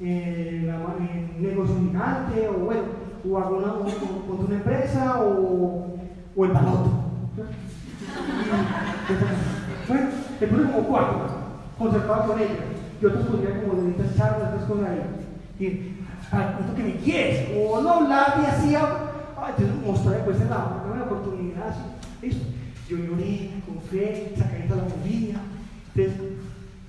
[0.00, 2.82] eh, la, un negocio gigante o bueno,
[3.28, 5.96] o hago una, o, una empresa o,
[6.36, 6.90] o el baloto.
[9.88, 10.08] bueno,
[10.40, 11.42] le puse como cuatro
[11.82, 12.48] concertaba con ella.
[13.00, 16.01] Y otros podrían como de estas charlas, estas cosas ahí.
[16.34, 17.50] Ah, ¿esto que me quieres?
[17.54, 18.80] O no hablar y hacía,
[19.36, 21.82] ay, entonces mostré pues en la, oportunidad, así,
[22.22, 22.46] listo.
[22.88, 25.40] Yo lloré, con fe, saqué la bombilla.
[25.94, 26.22] Entonces,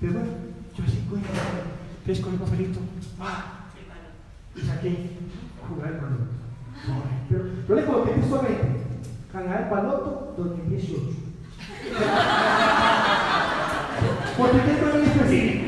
[0.00, 0.26] bueno,
[0.74, 2.80] yo así con entonces con el papelito,
[3.20, 3.66] ah,
[4.56, 5.10] y saqué,
[5.68, 6.24] jugar el baloto.
[7.28, 8.66] Pero yo le coloqué textualmente,
[9.32, 11.02] ganar el baloto 2018.
[14.38, 15.64] Porque tengo el específico.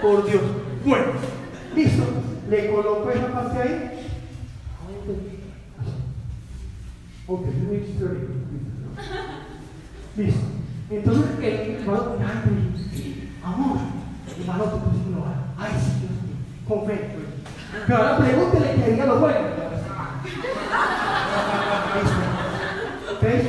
[0.00, 0.42] Por Dios.
[0.84, 1.12] Bueno,
[1.74, 2.11] listo.
[2.52, 4.06] Le coloco esa parte ahí.
[7.26, 8.32] Ok, es muy histórico.
[10.18, 10.40] Listo.
[10.90, 12.18] Entonces, el valor,
[13.42, 13.78] amor,
[14.38, 15.24] el valor pues no
[15.58, 16.36] Ay, sí, Dios mío.
[16.68, 17.14] Con fe.
[17.14, 17.86] Pues.
[17.86, 19.38] Pero ahora pregúntele que diga lo bueno.
[23.08, 23.48] Entonces,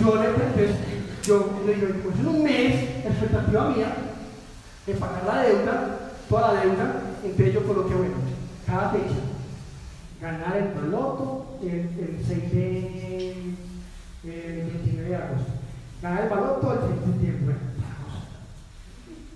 [0.00, 3.94] yo le pregunté yo le digo, pues en un mes, expectativa mía
[4.86, 5.98] es pagar la deuda,
[6.30, 8.14] toda la deuda, entonces yo coloqué, bueno,
[8.66, 9.20] cada fecha,
[10.20, 13.30] ganar el baloto el, el 6 de,
[14.24, 15.52] el 29 de agosto,
[16.02, 17.54] ganar el baloto el 6 de septiembre,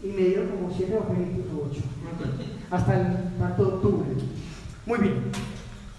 [0.03, 1.81] y me dieron como 7 papelitos o 8,
[2.71, 3.07] hasta el
[3.39, 4.09] tanto de octubre.
[4.87, 5.15] Muy bien.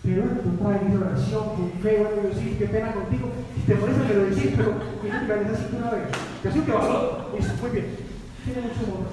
[0.02, 3.30] Pero tú traes oración con fe, bueno, yo sí, qué pena contigo.
[3.68, 6.08] Te molesta, me lo decís, pero tienes que así una vez.
[6.44, 6.72] Yo así que.
[7.38, 7.86] Listo, muy bien.
[8.46, 9.08] Tiene mucho amor.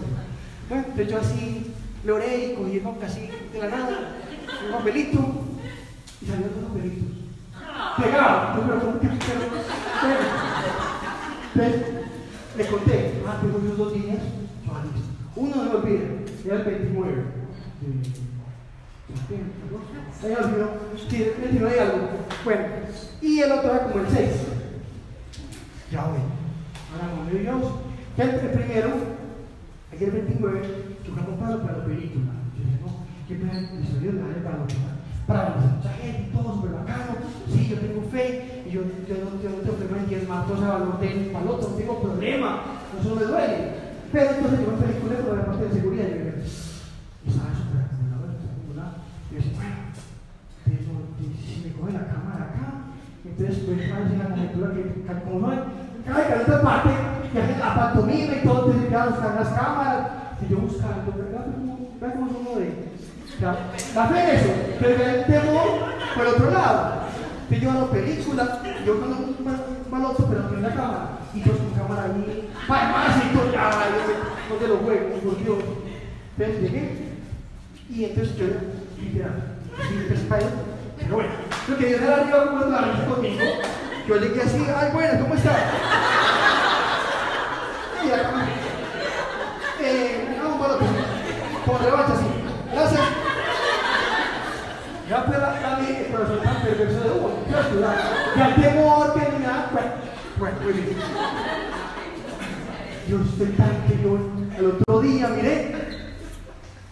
[0.68, 1.74] Bueno, entonces yo así
[2.06, 4.16] le y cogí el de la nada,
[4.64, 5.18] un papelito,
[6.22, 7.16] y salió dos papelitos.
[7.96, 9.06] Pegado, pero que
[11.54, 11.82] Entonces,
[12.56, 14.18] le conté, ah, tengo yo dos días,
[15.34, 17.24] uno no me olvide, era el 29.
[20.20, 20.70] Se me olvidó.
[21.08, 22.08] Sí, el hay algo.
[22.44, 22.64] Bueno,
[23.20, 24.30] y el otro era como el 6.
[25.92, 26.18] Ya voy.
[26.92, 27.72] Ahora, con Dios.
[28.16, 28.88] El, el primero,
[29.92, 32.32] aquí el 29, yo para la película.
[32.56, 34.66] Yo dije, no, pena, me salió la de para
[35.26, 37.18] para mucha gente, todo súper bacano.
[37.50, 40.64] Sí, yo tengo fe, y yo, yo, no, yo no tengo problema en diezmar cosas
[40.64, 42.60] a valor de para el otro, no tengo problema,
[43.02, 43.86] no me duele.
[44.12, 46.42] Pero entonces yo me película por la parte de seguridad y yo dije,
[47.26, 47.58] y sabes,
[51.42, 52.66] si me coge la cámara acá,
[53.24, 54.82] entonces pues en la conjetura que
[55.24, 56.90] como no cada cabeza parte,
[57.32, 60.06] que hace la pantomima y todo, entonces ya buscar las cámaras,
[60.40, 61.46] y yo buscando, ¿verdad?
[62.00, 62.86] ¿Verdad cómo es uno de
[63.40, 67.06] la fe eso, pero el temor por otro lado.
[67.48, 71.56] Que yo hago película, yo cuando un baloto, pero no en la cámara, y yo
[71.56, 75.58] con cámara ahí, y todo, ya, yo no te lo juego, por Dios.
[76.36, 77.12] Entonces llegué,
[77.88, 78.46] y entonces yo,
[79.00, 79.56] literal,
[80.98, 81.30] pero bueno,
[81.68, 83.44] lo que Dios era arriba como la risa conmigo,
[84.08, 85.56] yo llegué así, ay, bueno, ¿cómo está?
[88.04, 88.55] Y acá,
[95.26, 95.38] Fue
[97.80, 99.26] la, el temor que.
[103.08, 104.18] Yo estoy tan que yo
[104.58, 105.74] el otro día miré,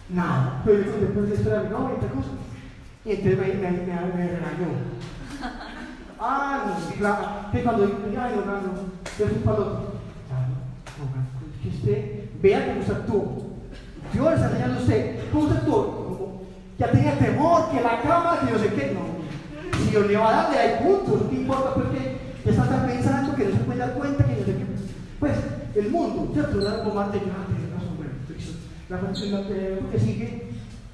[0.09, 2.29] nada, pero después de esto era mi esta cosa.
[3.03, 4.67] Y entonces me, me, me, me regañó.
[6.19, 8.61] Ah, no, claro, que cuando digo, ay, no, no,
[9.19, 9.95] yo soy paloto.
[11.61, 13.21] Que usted vea cómo se actuó.
[14.13, 15.94] Dios está enseñando a usted cómo se actuó.
[16.77, 19.15] Ya tenía temor, que la cámara, que yo sé qué, no.
[19.79, 23.45] Si yo le va a darle, hay puntos, no importa, porque ya está pensando que
[23.45, 24.65] no se puede dar cuenta, que no sé qué.
[25.19, 25.33] Pues,
[25.75, 26.57] el mundo, ¿cierto?
[26.57, 28.11] La comandante, ya, tiene razón, bueno,
[28.89, 30.49] la persona que sigue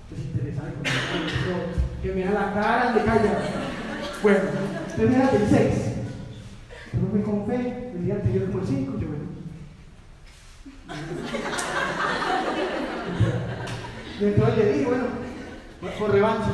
[0.09, 3.39] desinteresada y que mira la cara de calla.
[4.21, 4.39] Bueno,
[4.89, 5.85] entonces era el 6.
[6.93, 9.23] Yo me con fe, el día anterior como el 5, yo bueno.
[14.19, 15.20] Y entonces le digo, bueno,
[15.99, 16.51] por revancha.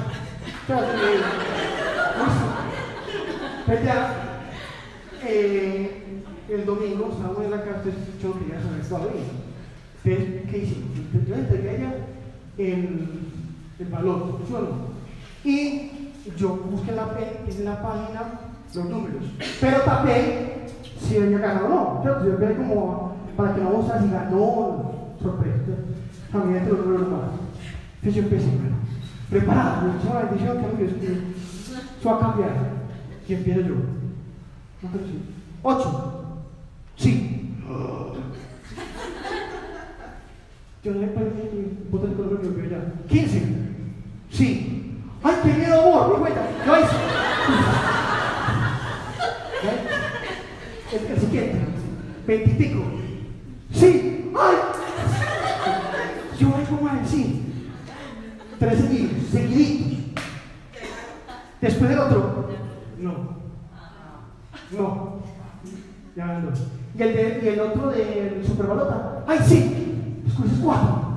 [3.65, 4.13] Pues ya,
[5.25, 7.83] eh, el domingo, estábamos en la casa,
[8.21, 9.21] yo quería saber todavía.
[10.05, 10.89] Entonces, ¿qué hicimos?
[11.27, 11.93] Yo entregué a ella
[12.57, 13.27] el
[13.79, 14.69] el valor, suelo.
[15.43, 15.91] Y
[16.37, 17.07] yo busqué en la,
[17.47, 18.21] en la página
[18.73, 19.23] los números,
[19.61, 20.65] pero tapé
[20.99, 22.03] si había ganado o no.
[22.03, 25.57] Yo vi como para que no vos diga, no, no, sorpresa.
[26.31, 27.29] También te lo número más.
[28.01, 28.75] Entonces yo empecé, bueno,
[29.29, 31.11] preparado, que Dios mío,
[31.99, 32.51] eso va a cambiar.
[33.27, 33.75] Y empiezo yo.
[34.81, 34.89] No.
[35.63, 35.89] Ocho.
[36.95, 37.55] Sí.
[40.83, 42.79] Yo no me parece ni botón de color que veo ya.
[43.09, 43.41] Quince.
[44.31, 45.01] Sí.
[45.23, 46.13] ¡Ay, qué miedo, amor!
[46.13, 46.41] ¡Mi cuenta!
[46.63, 46.97] ¿Qué hice?
[50.93, 51.57] El, el siguiente.
[52.25, 52.81] Veintipico.
[53.73, 54.31] Sí.
[54.39, 54.55] ¡Ay!
[56.39, 57.27] Yo voy como a decir.
[58.59, 60.23] Tres seguidos, seguiditos.
[61.61, 62.49] Después del otro.
[62.99, 63.37] No.
[64.71, 65.19] No.
[66.15, 66.51] Ya ando.
[66.97, 69.23] Y el, de, y el otro del Superbalota.
[69.27, 70.21] ¡Ay, sí!
[70.23, 71.07] Después es cuatro.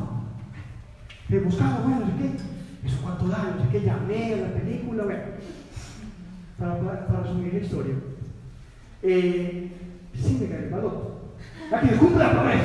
[1.29, 2.87] Le buscaba, bueno, no sé qué.
[2.87, 5.23] Eso cuánto da, no sé qué, llamé a la película, bueno.
[6.59, 7.95] Para, para, para resumir la historia.
[9.03, 9.73] Eh,
[10.15, 11.20] sí me gané el balón.
[11.73, 12.65] Aquí cumple la promesa.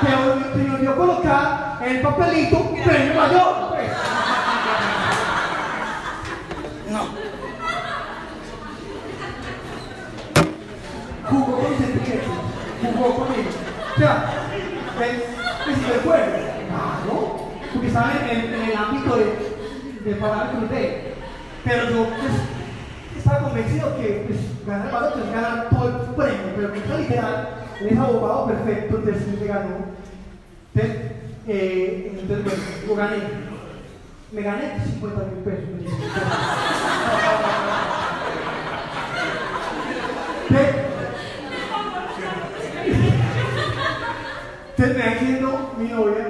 [0.00, 3.68] Pero te lo dio colocar en el papelito premio mayor.
[3.70, 3.90] pues.
[6.88, 7.08] No.
[11.28, 12.34] Jugó con sentimientos.
[12.80, 13.50] Jugó conmigo.
[13.96, 14.30] O sea,
[14.98, 16.48] me hizo el juego.
[17.06, 17.48] ¿no?
[17.72, 21.14] Porque estaba en, el ámbito de, de parar con usted.
[21.64, 22.57] Pero yo pues,
[23.28, 26.52] estaba convencido que pues, ganar balón es ganar todo el premio.
[26.56, 27.48] Pero que está literal,
[27.80, 29.68] él es abogado perfecto, entonces sí me ganó.
[30.74, 31.12] Entonces,
[31.46, 32.50] eh, bueno,
[32.86, 33.16] lo gané.
[34.32, 35.68] Me gané 50 mil pesos.
[44.76, 46.26] Entonces, me va diciendo mi novia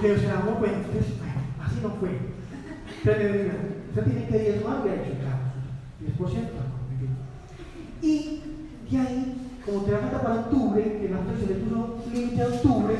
[0.00, 2.10] que se damos cuenta, entonces, bueno, así no fue.
[2.98, 3.56] Entonces me dice,
[3.88, 5.37] usted tiene que diezmar, y ha
[6.16, 8.02] claro, 10%.
[8.02, 8.40] Y
[8.90, 12.46] de ahí, como te da falta para octubre, que la se le puso límite a
[12.46, 12.96] octubre,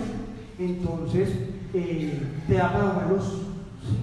[0.59, 1.29] entonces
[1.75, 3.43] eh, te da para jugar los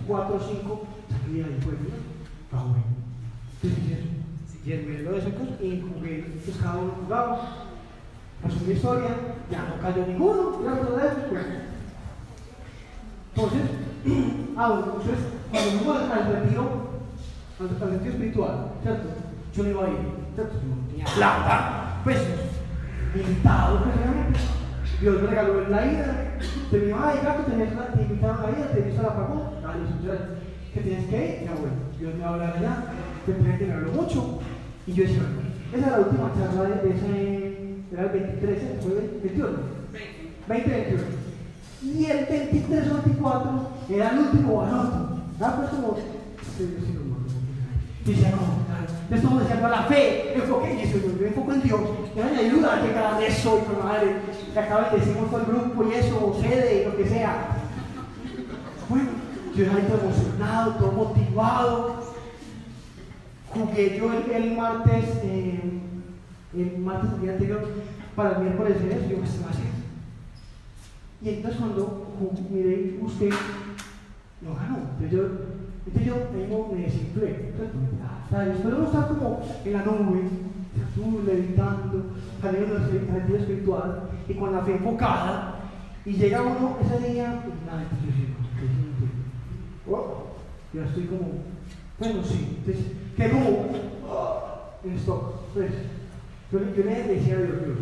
[0.08, 2.58] 4 o 5, salí ahí pues, ¿no?
[2.58, 2.84] Ah, bueno.
[3.62, 4.06] Entonces,
[4.64, 7.66] diezmé lo de cosas y jugué, pues cada uno jugaba.
[8.42, 9.10] Pasó mi historia,
[9.50, 11.46] ya no cayó ninguno, ya lo de eso, pues.
[13.36, 13.62] Entonces,
[14.58, 16.95] ah, bueno, entonces, cuando fuimos al retiro,
[17.60, 19.08] al, al retiro espiritual, ¿cierto?
[19.54, 19.98] Yo no iba a ir,
[20.36, 20.54] ¿cierto?
[20.56, 22.18] Yo tenía plata, pues,
[23.16, 23.96] invitado, pues.
[25.02, 26.38] Dios me regaló la ida,
[26.72, 30.20] te dijo, ay, gato, te invitaron a la ida, te viste la pagó, entonces,
[30.74, 32.84] que tienes que ir, ya bueno, Dios me va a hablar allá,
[33.26, 34.40] te tenía que hablarlo mucho,
[34.88, 35.22] y yo decía,
[35.74, 37.56] esa era la última charla de, de ese,
[37.92, 38.80] era el 23, ¿eh?
[38.82, 39.58] fue el 21,
[40.48, 41.04] 20, 21.
[41.84, 45.22] Y el 23 o 24 era el último baloto.
[45.40, 45.56] ¿Ah?
[45.58, 45.98] Pues como.
[48.06, 48.38] Dice, no,
[48.68, 48.86] claro.
[49.10, 51.82] Estamos a la fe, enfoque en eso, yo me enfoco en Dios.
[52.16, 54.16] Me van a ayudar a llegar a eso, y con madre,
[54.54, 57.48] que acaben de decirnos todo el grupo y eso, o sede, lo que sea.
[58.88, 59.10] Bueno,
[59.56, 61.96] yo estaba todo emocionado, todo motivado.
[63.50, 65.80] Jugué yo el, el martes, eh,
[66.54, 67.68] el martes el día anterior,
[68.16, 69.76] para el miércoles de eso, yo me estaba haciendo.
[71.24, 72.12] Y entonces cuando
[72.52, 73.30] miré y busqué,
[74.42, 74.78] no ganó.
[74.78, 75.24] Entonces yo,
[75.86, 77.52] entonces yo mismo me desinflé.
[77.52, 77.76] Entonces,
[78.26, 80.22] o sea, después de uno estar como en la nube,
[80.96, 82.06] tú levitando,
[82.42, 85.56] saliendo del retiro espiritual y con la fe enfocada,
[86.06, 87.84] y llega uno ese día, pues nada,
[89.88, 89.96] yo.
[89.96, 90.26] Oh,
[90.74, 91.32] ya estoy como,
[92.00, 93.68] bueno, sí, entonces, que como,
[94.10, 94.42] oh,
[94.84, 95.54] en stop.
[95.54, 95.72] Pues,
[96.52, 97.78] yo, yo le decía a Dios, Dios,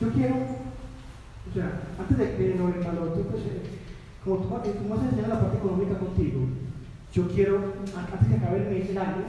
[0.00, 0.36] yo quiero
[1.50, 3.62] o sea, antes de que no el valor, tú, pues, eh,
[4.22, 4.50] como tú,
[4.88, 6.40] vas a enseñar la parte económica contigo,
[7.12, 9.24] yo quiero, antes que acabe el mes, el año,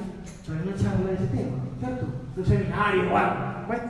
[0.46, 2.06] traer una charla de ese tema, ¿cierto?
[2.36, 3.68] Un seminario o algo.
[3.68, 3.84] Bueno.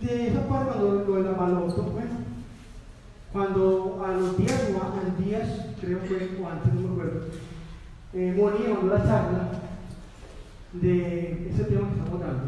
[0.00, 2.10] De esa parte, cuando lo de la baloto, bueno,
[3.32, 5.48] cuando a los días, o a los días,
[5.80, 7.26] creo que, o antes, no me acuerdo,
[8.12, 9.50] eh, Moni mandó la charla
[10.72, 12.44] de ese tema que estamos dando.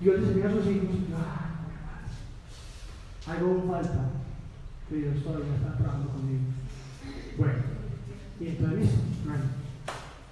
[0.00, 1.50] Dios les envía a sus hijos, ah,
[3.30, 4.10] algo falta,
[4.88, 6.59] que Dios todavía está trabajando conmigo.
[7.40, 7.54] Bueno,
[8.38, 8.90] y entonces
[9.24, 9.44] bueno,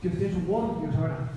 [0.02, 1.30] Dios tiene su humor, Dios sabrá.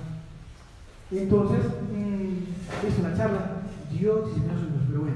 [1.09, 1.59] Y entonces,
[1.89, 5.15] mmm, listo, la charla, Dios diseñó sus hijos, pero bueno,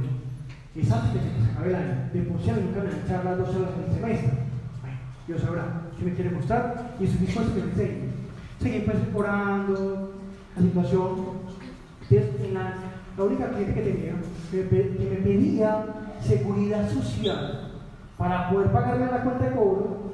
[0.75, 3.37] es antes de que se acabe el año, de por sí nunca me dan charlas
[3.37, 4.31] dos horas en el semestre.
[4.79, 4.97] Bueno,
[5.27, 8.09] Dios sabrá, qué me quiere mostrar y estoy dispuesto a que me enseñe.
[8.61, 10.13] Seguí pues orando,
[10.55, 11.15] la situación,
[12.53, 12.73] la,
[13.17, 14.13] la única cliente que tenía
[14.51, 15.85] que me pedía
[16.21, 17.71] seguridad social
[18.17, 20.04] para poder pagarme la cuenta de cobro,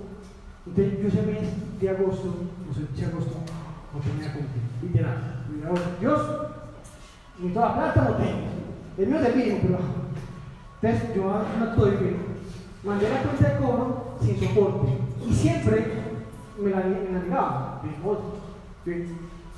[0.76, 2.34] entonces yo ese mes de agosto,
[2.66, 3.38] no sé, de agosto,
[3.94, 5.44] no tenía qué, literal.
[5.68, 6.22] Ahora, Dios,
[7.40, 8.40] ni toda la plata no tengo.
[8.98, 9.80] El mío es del mínimo, pero.
[10.82, 12.16] Entonces, yo no acto de fe.
[12.86, 14.98] Mandé la cuenta de cobro sin soporte.
[15.28, 15.92] Y siempre
[16.58, 17.82] me la, me la.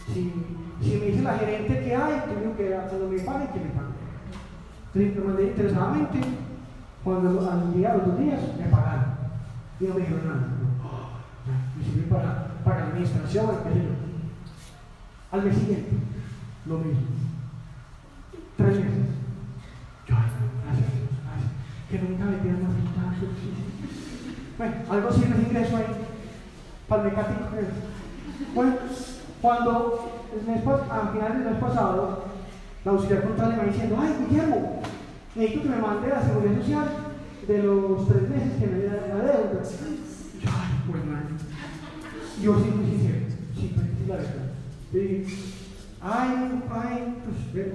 [0.07, 0.33] Si,
[0.99, 3.93] me dice la gerente que hay, yo digo que cuando me paguen, que me paguen.
[4.95, 6.19] Entonces, lo mandé interesadamente.
[7.03, 9.05] Cuando al día, los dos días, me pagaron.
[9.79, 10.62] Y no me dijeron nada.
[12.09, 13.49] Para, para la administración.
[15.31, 15.91] Al mes siguiente,
[16.65, 17.01] lo mismo.
[18.57, 19.07] Tres meses.
[20.07, 20.33] Yo, gracias
[20.65, 20.89] gracias.
[21.89, 23.27] Que nunca me pidan más tanto.
[24.57, 25.85] Bueno, algo así me ingreso ahí.
[26.87, 27.47] Para el mecánico.
[28.53, 28.75] Bueno,
[29.41, 32.25] cuando el mes, a finales del mes pasado,
[32.85, 34.81] la auxiliar contable me va diciendo, ay, Guillermo,
[35.35, 36.85] necesito que me mande la seguridad social
[37.47, 39.63] de los tres meses que me dio la deuda.
[39.63, 41.23] Yo, ay, pues mal.
[42.41, 43.19] Yo sincero,
[43.55, 44.53] sí, pero es la verdad.
[44.93, 45.25] Y,
[46.01, 47.15] ay, ay,
[47.53, 47.65] pues,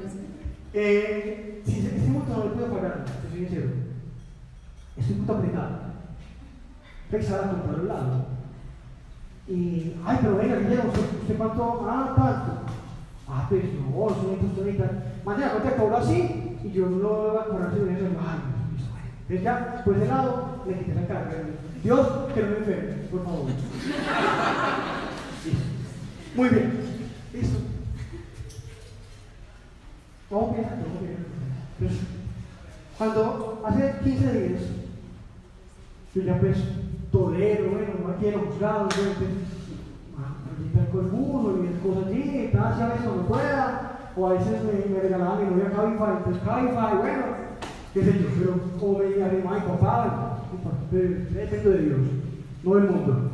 [0.75, 3.71] eh, si monto no lo puedo pagar, te soy sincero,
[4.97, 5.79] estoy muy apretado.
[7.11, 8.27] Pensaba a comprar un lado.
[9.47, 11.87] Y, ay, pero venga, Guillermo, ¿usted, cuánto?
[11.89, 12.73] Ah, tanto.
[13.27, 14.91] Ah, pues no, son estos ahorita.
[15.25, 18.39] Mañana te cobro así y yo no lo voy a cobrar si viene Ay,
[19.29, 21.37] entonces ya, pues de lado, le quité la carga.
[21.83, 23.47] Dios, que no me enferme, por favor.
[26.35, 26.73] Muy bien.
[27.33, 27.59] Listo.
[30.31, 31.99] Vamos bien, vamos bien.
[32.99, 34.63] Cuando hace 15 días,
[36.15, 36.59] yo ya pues
[37.13, 39.31] tolero, bueno, aquí en los juzgados, bueno, pues,
[40.91, 44.95] con el mundo y cosas allí, tal, a veces cuando pueda, o a veces me,
[44.95, 47.25] me regalaban mi novia Cabify, entonces Cabify, bueno,
[47.95, 50.39] qué sé yo, pero o me animaba mi papá,
[50.91, 51.99] depende de Dios,
[52.65, 53.31] no del mundo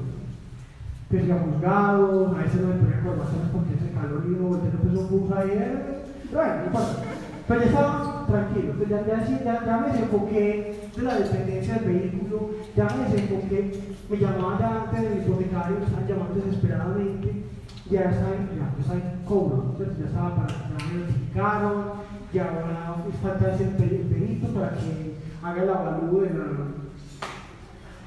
[1.11, 4.99] que se juzgado, a veces no me ponía informaciones porque ese calor y uno pues
[4.99, 6.03] un bus ahí, eh,
[6.33, 7.03] bueno, no pasa.
[7.47, 12.51] Pero ya estaba tranquilo, ya, ya, ya, ya, me desenfoqué de la dependencia del vehículo,
[12.75, 17.45] ya me desenfoqué, me llamaban ya antes del hipotecario, me estaban llamando desesperadamente,
[17.91, 21.85] ya estaba en, ya, estaba en cobro, ya estaba para, ya me notificaron,
[22.33, 26.84] ya ahora falta ese perito para que haga el avalúo de la,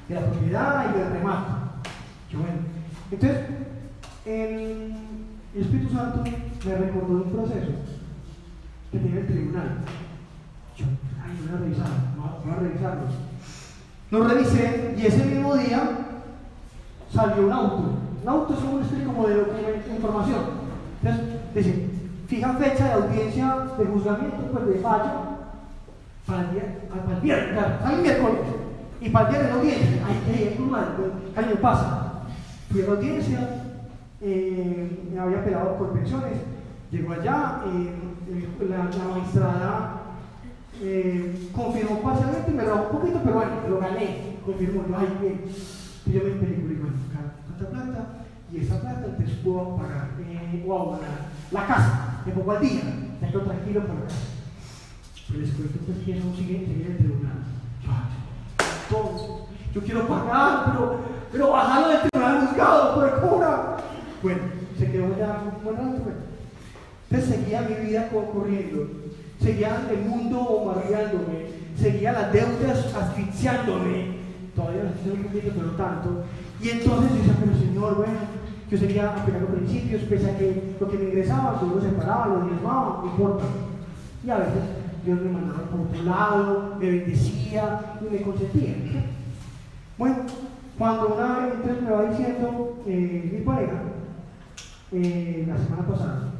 [0.08, 1.50] de la propiedad y del remate.
[2.30, 2.56] Yo, bueno,
[3.10, 3.38] entonces,
[4.24, 4.94] el
[5.54, 7.72] Espíritu Santo me recordó un proceso
[8.90, 9.78] que tiene el tribunal.
[10.76, 10.86] Yo,
[11.22, 11.86] ay, voy a revisar,
[12.44, 13.02] voy a revisarlo.
[14.10, 15.90] Lo revisé y ese mismo día
[17.12, 17.98] salió un auto.
[18.22, 20.40] Un auto es un espíritu como de información.
[21.02, 21.88] Entonces, dice,
[22.26, 25.10] fija fecha de audiencia de juzgamiento, pues de fallo,
[26.26, 28.40] para el, día, para el viernes, claro, el miércoles.
[29.00, 30.56] Y para el día de la audiencia, ay, ay,
[31.34, 32.24] ¿qué año pasa?
[32.70, 33.64] Fui a la audiencia,
[34.20, 36.38] eh, me había pelado por pensiones,
[36.90, 37.94] llegó allá, eh,
[38.68, 40.02] la, magistrada
[40.82, 45.40] eh, confirmó parcialmente, me robó un poquito, pero bueno, lo gané, confirmó, yo, ay, bien,
[46.06, 48.06] y yo me película y tanta plata,
[48.52, 52.82] y esa plata entonces puedo pagar, eh, o abonar la casa, me pongo al día,
[53.20, 54.26] me quedo tranquilo por la casa.
[55.28, 57.57] Pero les cuento pues que eso sigue, el tribunal.
[58.90, 60.96] Yo, quiero pagar, pero,
[61.30, 63.76] pero bajarlo del tribunal juzgado por cura.
[64.22, 64.40] Bueno,
[64.78, 66.10] se quedó ya un rato.
[67.10, 68.86] Entonces seguía mi vida corriendo,
[69.40, 74.18] seguía el mundo bombardeándome, seguía las deudas asfixiándome.
[74.54, 76.24] Todavía no estoy poquito, pero tanto.
[76.60, 78.18] Y entonces yo decía, pero Señor, bueno,
[78.70, 82.46] yo seguía aplicando principios, pese a que lo que me ingresaba, yo lo separaba, lo
[82.46, 83.44] diezmaba, no importa.
[84.24, 88.74] Y a veces Dios me mandaba por otro lado, me bendecía y me consentía.
[89.96, 90.16] Bueno,
[90.78, 93.82] cuando una vez entonces me va diciendo eh, mi pareja,
[94.92, 96.32] eh, la semana pasada,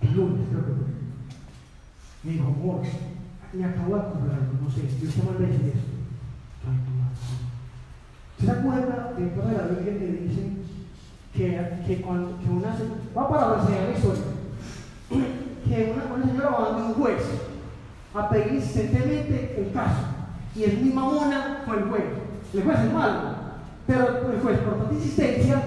[0.00, 0.86] el lunes creo que fue,
[2.24, 2.80] me dijo, amor,
[3.52, 5.98] me acabo de acordar no sé, yo te mandé decir esto.
[8.44, 10.42] ¿Se acuerda de la Biblia que dice
[11.34, 12.76] que, que cuando que una
[13.16, 14.22] va para la historia,
[15.68, 17.22] que una, una señora va a un juez
[18.14, 20.02] a pedir insistentemente el caso
[20.56, 22.04] y es mi mamona con el juez
[22.54, 23.20] el juez es malo,
[23.86, 25.62] pero el juez por tanta insistencia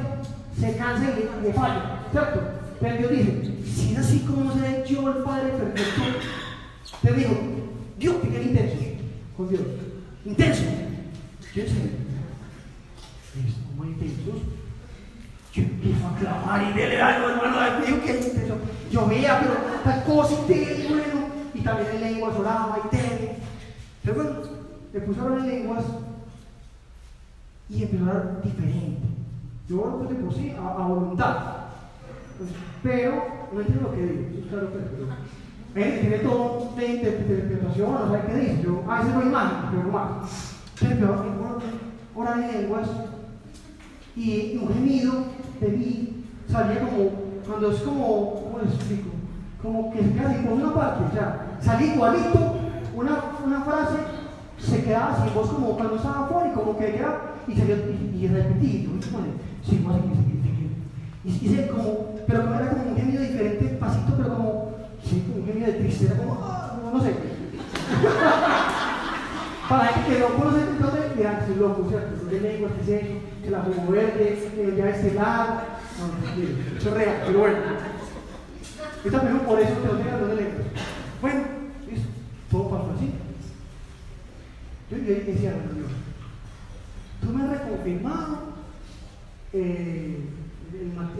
[0.60, 2.42] se cansa y le, falla, ¿cierto?
[2.80, 5.94] Pero Dios dice, si es así como se ha hecho el Padre perfecto,
[7.04, 7.30] te digo,
[8.00, 8.78] Dios que queda intenso
[9.38, 9.62] con Dios,
[10.26, 10.64] intenso.
[11.54, 11.74] Yo sé,
[13.78, 14.36] muy intensos.
[15.54, 18.52] Yo empiezo a clamar y dele algo, hermano, Dios que.
[18.92, 23.36] Yo veía, pero tal cosa y bueno, y también en lenguas oraba y tele.
[24.04, 24.40] Pero bueno,
[24.94, 25.86] le puse a hablar en lenguas
[27.70, 29.08] y empezar diferente.
[29.70, 31.38] Yo oro pues de por sí a, voluntad.
[32.38, 32.50] Pues,
[32.84, 33.24] pero,
[33.54, 38.36] no entiendo lo que digo, claro, pero, Él tiene todo de interpretación, no sabe qué
[38.36, 38.64] dice.
[38.64, 40.56] Yo a veces no imagen, pero no más.
[40.80, 41.60] Pero
[42.16, 42.90] ora de lenguas
[44.16, 45.14] y un gemido
[45.60, 47.10] de mí salía como,
[47.48, 49.10] cuando es como, ¿cómo les explico?
[49.62, 52.56] Como que queda por una parte, o sea, salí igualito,
[52.96, 53.98] una, una frase
[54.58, 58.20] se quedaba así, vos como cuando estaba afuera y como que quedaba, y se y,
[58.22, 58.92] y repetí, yo,
[59.64, 59.98] sí, más
[61.24, 64.72] y hice como, pero como era como un gemido diferente, pasito, pero como,
[65.04, 67.14] sí, como un gemido de tristeza, como, ah, no sé.
[69.70, 72.26] Para que no conoce entonces, dirán, estoy loco, ¿cierto?
[72.26, 73.02] de lengua, este es
[73.50, 75.62] la jugo verde, que ya este lado.
[76.00, 77.58] No, no, es real, pero bueno.
[79.04, 80.68] Esta mejor por eso que no tengan dos lenguas.
[81.22, 81.42] Bueno,
[81.90, 82.08] listo,
[82.52, 83.12] todo pasó así.
[84.92, 85.92] Yo, yo decía, Dios,
[87.22, 88.52] tú me has reconfirmado
[89.54, 90.18] eh,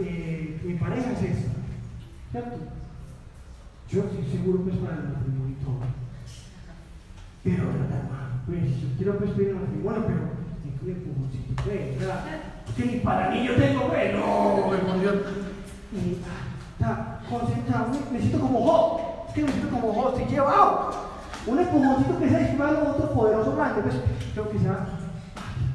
[0.00, 1.52] eh, mi pareja es esta,
[2.30, 2.56] ¿cierto?
[3.90, 5.80] Yo estoy seguro que es para el matrimonio y todo.
[7.44, 7.64] Pero,
[8.46, 10.41] pues yo quiero pues pedir matrimonio, pero
[10.84, 11.80] ¿qué empujoncito pues?
[12.68, 15.14] Es que ni para mí yo tengo pues, no, por Dios.
[15.92, 16.18] Y
[16.72, 20.90] está concentrado, necesito como Job, es que necesito como Job, estoy llevado.
[21.46, 24.88] Un empujoncito que se dispara a otro poderoso grande, pues que sea,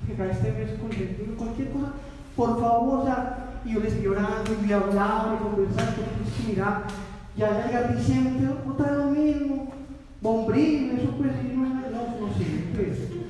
[0.07, 1.91] que cada este mes cualquier cosa,
[2.35, 5.91] por favor, ya y yo le seguí orando y le hablaba, le conversaba,
[6.41, 6.83] y mira,
[7.35, 9.73] ya llega diciembre, otra vez lo mismo,
[10.21, 13.26] bombril, eso pues, no, no, no sé, pues.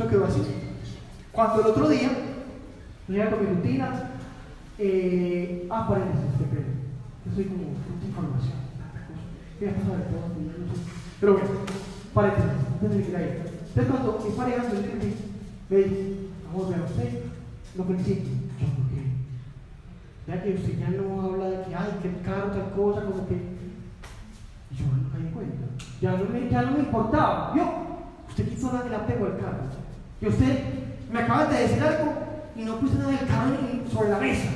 [0.00, 0.40] Eso quedó así.
[1.30, 2.08] Cuando el otro día,
[3.06, 4.12] llega con mi rutina,
[4.78, 6.64] eh, ah, paréntesis, este creo.
[7.26, 9.20] Yo soy como mucha información, tanta cosa.
[9.58, 10.20] ¿Qué ha pasado de todo?
[10.40, 10.80] No sé.
[11.20, 11.48] Pero bueno,
[12.14, 13.42] paréntesis, antes de ir ahí.
[13.44, 15.16] Entonces cuando mi pareja me dice,
[15.68, 16.16] me dice,
[16.56, 17.22] usted,
[17.76, 18.30] lo felicito.
[18.58, 20.32] Yo.
[20.32, 23.34] Ya que usted ya no habla de que, ay, que caro, tal cosa, como que.
[24.70, 25.66] Yo no caí en cuenta.
[26.00, 27.52] Ya no me, ya no me importaba.
[27.54, 27.68] Yo,
[28.30, 29.79] usted quiso nada del apego al carro.
[30.20, 30.64] Y usted
[31.12, 32.12] me acaba de decir algo
[32.54, 33.56] y no puse nada del carro
[33.90, 34.48] sobre la mesa.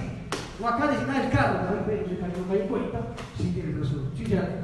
[0.60, 1.58] No acaba de decir nada del carro.
[1.64, 3.00] No, me, no caí en cuenta.
[3.36, 4.10] Sí, tiene razón.
[4.16, 4.62] Sí, ya.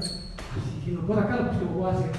[0.85, 2.11] Si no puedo sacarlo, pues ¿qué voy a hacer?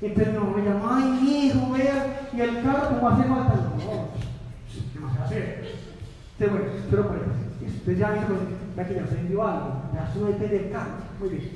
[0.00, 3.54] Entonces no, me llamó, ay, mi hijo, vea, y el carro, como hace falta?
[3.54, 4.08] No,
[4.92, 5.64] ¿qué más se va a hacer?
[6.38, 7.44] Entonces, bueno, pero eso.
[7.62, 8.34] Entonces ya visto
[8.76, 10.92] ya que ya aprendió algo, ya depende del carro.
[11.20, 11.50] Muy bien.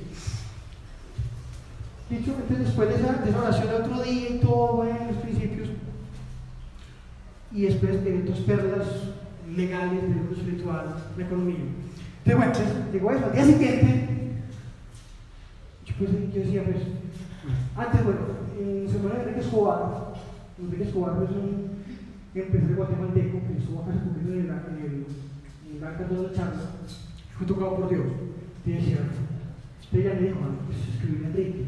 [2.11, 5.17] Dicho, entonces después de esa, de esa oración de otro día y todo, bueno, los
[5.19, 5.69] principios,
[7.53, 8.87] y después de dos pérdidas
[9.55, 11.57] legales, de lo espiritual, la economía.
[12.25, 13.25] Entonces, bueno, llegó eso.
[13.27, 14.09] Al día siguiente,
[15.87, 16.77] yo, pues, yo decía, pues,
[17.77, 18.21] antes, bueno,
[18.61, 20.15] en Semana Enrique Escobar,
[20.59, 21.69] Enrique Escobar es un
[22.35, 26.63] empresario guatemalteco que estuvo acá cumpliendo en, el en la de la charla,
[27.37, 28.07] fue tocado por Dios.
[28.67, 28.99] Y decía,
[29.81, 31.65] usted ya me dijo, pues escribí Enrique.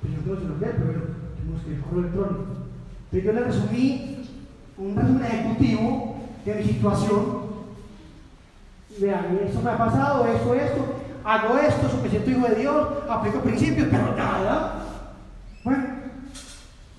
[0.00, 1.02] Pues yo tengo su nombre, pero bueno,
[1.36, 2.44] tenemos que el correo electrónico.
[3.04, 4.19] Entonces yo le resumí
[4.80, 7.40] un resumen ejecutivo de mi situación.
[8.98, 10.84] Vean, esto me ha pasado, esto, esto,
[11.22, 14.84] hago esto, me siento hijo de Dios, aplico principios, pero nada.
[15.62, 15.84] Bueno,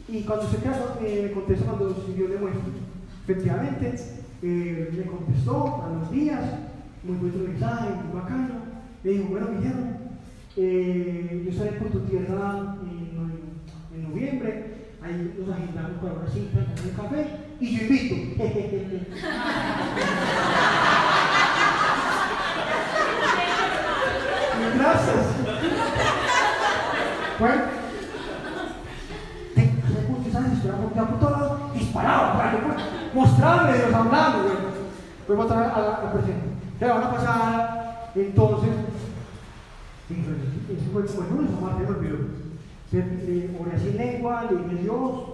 [0.07, 2.61] y cuando se casó, eh, me contesta cuando Dios le muestra.
[3.23, 3.95] Efectivamente,
[4.43, 6.41] eh, me contestó a los días,
[7.03, 8.61] muy buen mensaje, muy bacano.
[9.03, 9.97] Le dijo, bueno, Guillermo,
[10.55, 16.59] eh, yo estaré por tu tierra en, en, noviembre, ahí nos agendamos para una cita,
[16.59, 18.15] un café, y yo invito.
[24.77, 25.25] Gracias.
[27.39, 27.61] Bueno,
[29.55, 30.51] te, ¿sabes?
[30.53, 30.71] Estoy
[31.05, 32.57] por todos disparado, para que
[33.13, 34.39] mostrarle Dios hablando.
[35.27, 36.47] Voy a mostrar a la, a presente.
[36.79, 38.69] Se van a pasar, entonces,
[40.09, 42.17] eso fue como el lunes martes, olvidó.
[43.61, 45.30] Oré así en lengua, le dije Dios,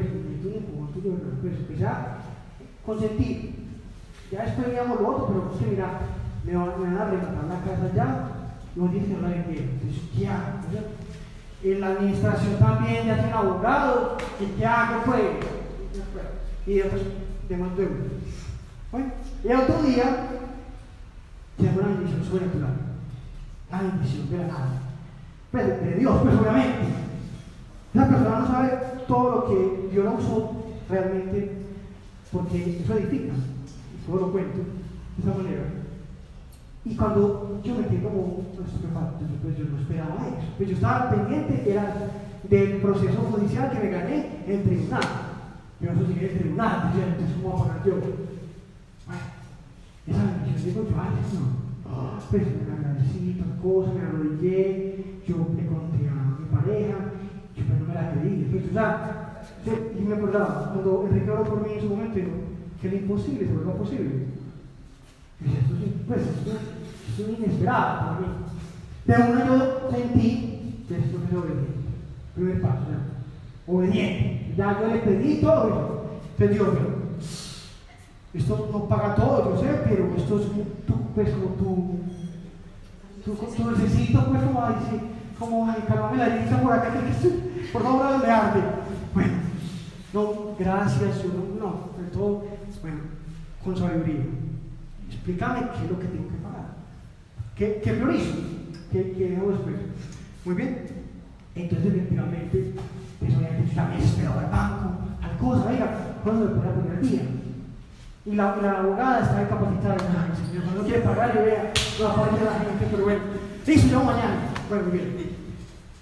[0.00, 1.00] tú no como tú,
[1.40, 2.18] pues, pues ya,
[2.84, 3.54] consentir.
[4.30, 6.00] Ya después veíamos lo otro, pero pues mira,
[6.44, 8.28] me me van a rematar la casa ya,
[8.74, 9.58] no tienes que hablar en pie.
[9.58, 10.58] Entonces, ¿qué hago?
[11.62, 15.02] En la administración también ya tiene abogados, ¿y qué hago?
[15.04, 15.22] Pues,
[16.66, 17.02] y otros
[17.48, 18.12] demás deudas.
[18.90, 19.06] Bueno,
[19.44, 20.28] y otro día
[21.58, 22.74] llegó una bendición sobrenatural.
[23.70, 24.82] La bendición de la nada.
[25.50, 27.11] Pero de Dios, pues obviamente.
[27.94, 28.70] Esa persona no sabe
[29.06, 30.52] todo lo que Dios la usó
[30.88, 31.52] realmente,
[32.32, 33.34] porque eso edifica.
[33.34, 35.62] Y todo lo cuento de esa manera.
[36.84, 40.48] Y cuando yo me quedé como estupefacto, pues yo no esperaba eso.
[40.56, 41.94] Pues yo estaba pendiente era
[42.48, 45.02] del proceso judicial que me gané en tribunal.
[45.78, 47.92] Pero eso sigue tribunal, entonces ¿cómo voy a pagar yo?
[49.06, 49.22] Bueno,
[50.06, 52.20] esa bendición digo yo antes, no.
[52.30, 56.96] pues me agradecí, tal cosa, me arrodillé, yo le conté a mi pareja,
[57.62, 59.42] yo pues no me la creí, pues, o sea,
[59.98, 62.30] y me acordaba, cuando Enrique oró por mí en su momento, dijo,
[62.80, 64.10] que era imposible se vuelva posible.
[66.06, 66.50] Pues, esto,
[67.18, 68.26] es inesperado para mí.
[69.06, 71.72] De una yo sentí que esto es obediente.
[72.34, 73.72] Primer paso, ya.
[73.72, 74.54] Obediente.
[74.56, 76.02] Ya yo le pedí todo.
[76.38, 76.60] Entonces
[78.34, 80.46] esto no paga todo, yo sé, pero esto es
[80.86, 82.00] tu, pues como tu,
[83.24, 85.00] tu, tu necesito, pues como decir,
[85.38, 88.60] como ay, calmame la lista por acá, que estoy, por favor, me arde.
[89.14, 89.32] Bueno,
[90.12, 91.70] no, gracias, yo no, no,
[92.12, 92.44] todo,
[92.82, 92.98] bueno,
[93.64, 94.24] con sabiduría.
[95.08, 96.66] Explícame qué es lo que tengo que pagar.
[97.56, 98.34] ¿Qué, qué priorizo?
[98.90, 99.76] ¿Qué, qué debo después?
[100.44, 100.86] Muy bien.
[101.54, 102.74] Entonces, efectivamente,
[103.20, 107.22] eso obviamente también esperaba al banco, al cosa, venga, ¿cuándo me podrá poner al día?
[108.24, 109.96] Y la, la abogada está capacitada.
[109.96, 113.20] Ay, señor, no quiere pagar, yo vea, no aparece la gente, pero bueno.
[113.64, 114.36] Sí, llamo mañana.
[114.68, 115.32] Bueno, muy bien.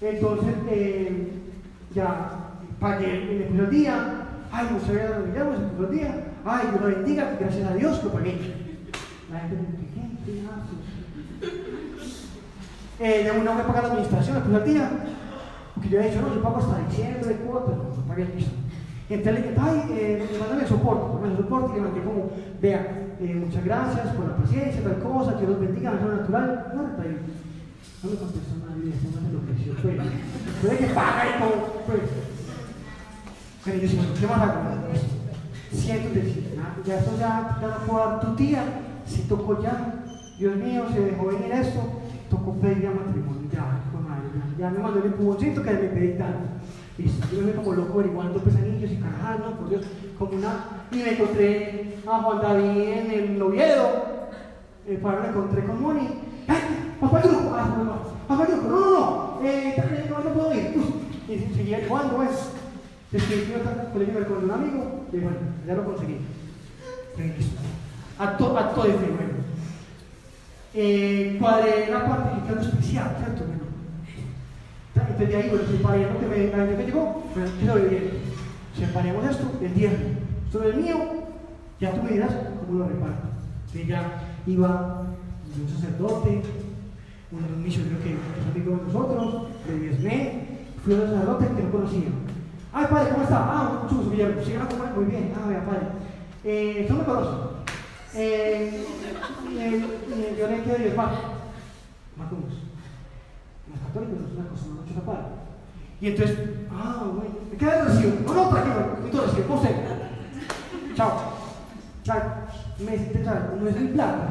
[0.01, 1.40] Entonces, eh,
[1.93, 4.27] ya pagué, me el día.
[4.51, 6.25] Ay, no sabía me se puso el día.
[6.43, 8.37] Ay, Dios lo bendiga, gracias a Dios lo pagué.
[9.31, 10.01] La gente me dice, ¿qué?
[10.25, 12.21] ¿Qué haces?
[12.99, 14.89] Eh, una vez pagar la administración, me el día.
[15.73, 18.51] Porque yo había dicho, no, yo pago hasta diciembre, cuota, no, no pagué el piso.
[19.09, 20.27] Entonces le dije, ay, eh,
[20.61, 22.29] el soporte, el soporte y le mandé como,
[22.61, 26.71] vea, eh, muchas gracias por la paciencia, tal cosa, que Dios bendiga, la natural.
[26.75, 27.17] No, está ahí.
[28.03, 29.73] No me contestó nadie, esto no me enloqueció.
[29.73, 29.95] Pues,
[30.61, 31.99] puede que paga y todo, pues.
[33.63, 33.89] Pero yo
[34.19, 34.61] ¿qué más hago?
[35.71, 38.63] Siento decir, ya esto ya, ya no puedo dar tu tía,
[39.05, 40.03] si tocó ya,
[40.39, 41.79] Dios mío, se dejó venir esto,
[42.29, 45.77] tocó pedir ya matrimonio, ya, con madre, ya, ya me mandó el empujoncito que me
[45.77, 46.39] pedí tanto.
[46.97, 49.85] Listo, yo me como loco averiguando pesanillos y carajas, no, por Dios,
[50.17, 50.65] como una.
[50.91, 54.20] Y me encontré a Juan David en el Oviedo,
[54.87, 56.09] el padre me encontré con Moni.
[56.47, 56.59] ¡Ay!
[56.99, 57.53] ¡Papá Yuco!
[57.55, 57.93] ¡Ah, no!
[58.27, 58.47] ¡Papá!
[58.49, 59.39] ¡No, no, no!
[59.43, 60.75] Eh, no, no puedo ir.
[61.27, 62.51] Y seguía jugando, pues.
[63.11, 66.17] Después yo colegio con un amigo, y bueno, ya lo conseguí.
[68.17, 69.41] Acto, acto de fe, bueno.
[70.73, 73.43] Eh, cuadré la cuantificación especial, ¿cierto?
[73.45, 73.63] Bueno.
[74.95, 78.11] Entonces de ahí, bueno, separemos que me, la que llegó, ¿qué soy bien?
[78.77, 80.05] Separemos esto, el diezmo.
[80.45, 80.97] Esto es mío,
[81.81, 82.31] ya tú me dirás
[82.65, 83.27] cómo lo reparto.
[83.65, 85.03] Entonces ya iba
[85.59, 86.41] un sacerdote,
[87.31, 88.19] un misionero que es
[88.49, 90.47] amigo de nosotros, le diezmé,
[90.83, 92.09] fui a un sacerdote que no conocía.
[92.73, 93.37] Ay, padre, ¿cómo está?
[93.37, 94.41] Ah, mucho gusto, Guillermo.
[94.43, 95.33] Sí, ah, muy bien.
[95.35, 95.87] Ah, vea, padre.
[96.43, 97.51] Eh, ¿Tú me conoces?
[98.15, 98.85] Eh,
[99.57, 101.11] eh, yo le quiero diezmar.
[102.17, 102.53] Matamos.
[103.69, 105.25] Los católicos no es una cosa, no mucho padre.
[105.99, 106.39] Y entonces,
[106.71, 108.13] ah, bueno, ¿me queda el recibo?
[108.25, 109.75] No, no, tranquilo, entonces, ¿qué usted?
[110.95, 111.11] Chao.
[112.03, 112.21] Chao.
[112.85, 114.27] Me dice, chao, no es mi plata,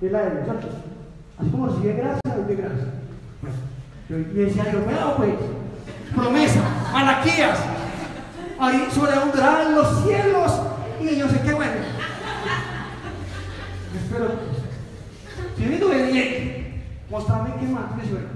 [0.00, 0.68] es la de él, ¿cierto?
[1.38, 2.86] Así como recibe gracia, doy gracia.
[3.40, 3.56] Bueno,
[4.08, 5.34] yo le decía, yo, bueno, pues,
[6.14, 6.62] promesa,
[6.92, 7.58] Malaquías,
[8.58, 10.52] ahí sobreabundarán los cielos
[11.00, 11.72] y yo sé qué bueno.
[13.94, 14.30] Espero,
[15.56, 18.28] si viendo obediente, mostrarme qué más, me suena.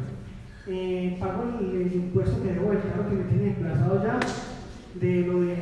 [0.66, 4.20] Eh, pago el, impuesto que debo del carro que me tiene emplazado ya,
[4.94, 5.56] de lo de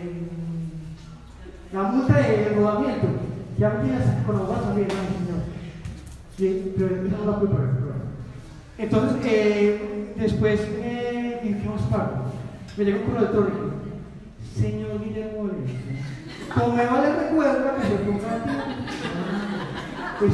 [1.73, 3.18] la multa de rodamiento.
[3.59, 5.43] Ya me tienes con la también, ¿no, señor?
[6.39, 7.69] Y, pero no la pagar.
[8.79, 12.27] Entonces, eh, después, eh, ¿qué más pago?
[12.77, 13.71] Me llegó un correo electrónico.
[14.55, 15.51] Señor Guillermo
[16.55, 18.79] como me vale recuerda que se ponga a.
[20.19, 20.33] Pues,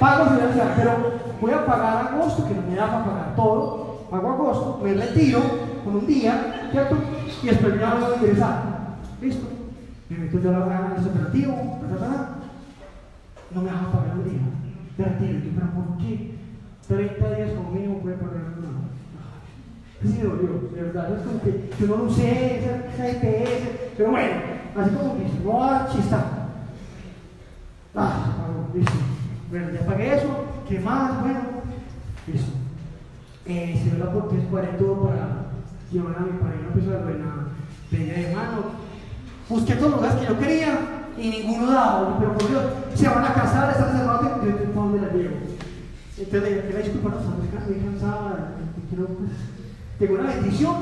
[0.00, 4.06] pago financiar, pero voy a pagar agosto, que no me da para pagar todo.
[4.10, 5.40] Pago agosto, me retiro
[5.84, 6.96] con un día, ¿cierto?
[7.42, 8.62] Y después me voy a ingresar.
[9.20, 9.46] ¿Listo?
[10.08, 11.78] Me meto yo a la en ese operativo,
[13.54, 14.40] no me deja pagar un día.
[14.96, 16.34] De retiro, yo, pero ¿por qué?
[16.88, 18.68] 30 días conmigo puede pagar una.
[20.02, 21.16] Sí dolió, de verdad.
[21.16, 24.34] Es como que yo no lo usé, esa IPS, pero bueno,
[24.76, 26.48] así como que no a chistar.
[27.94, 28.92] Ah, listo.
[29.50, 31.20] Bueno, ya pagué eso, ¿qué más?
[31.20, 31.40] Bueno,
[32.26, 32.52] listo.
[33.46, 35.46] Eh, se me la porque cuadré todo para
[35.90, 37.06] llevar a mi pareja pues, a la
[37.90, 38.62] bella de mano.
[39.48, 42.62] Busqué todos los lugares que yo quería y ninguno daba, pero por Dios,
[42.94, 45.36] se van a casar, están cerrados, yo te dónde la llevo.
[46.16, 48.54] Entonces le dije, disculpa, no, estoy cansada,
[48.88, 49.30] quiero pues
[49.98, 50.76] tengo una bendición,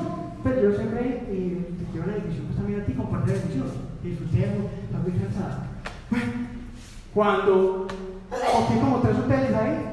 [0.44, 3.66] pero yo siempre eh, te quiero una bendición pues también a ti, comparte la bendición.
[4.02, 5.66] Que disfrutemos, estás muy cansada.
[6.10, 6.32] Bueno,
[7.14, 7.86] cuando
[8.30, 9.86] cogí como tres hoteles ahí,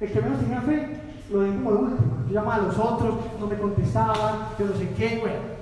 [0.00, 2.16] el que menos tenía fe, lo di como de último.
[2.28, 5.56] Yo llamaba a los otros, no me contestaban, yo no sé qué, bueno.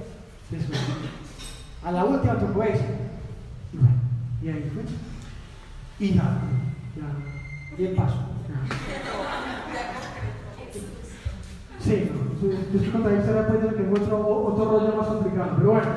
[1.84, 2.84] A la última tocó ese.
[3.72, 3.94] Y bueno,
[4.45, 4.82] y ahí fue.
[6.07, 6.38] Y ya,
[6.97, 8.16] ya, el paso.
[11.80, 12.11] Sí,
[12.42, 15.88] yo estoy contando historia pues, que encuentro otro rollo más complicado, pero bueno,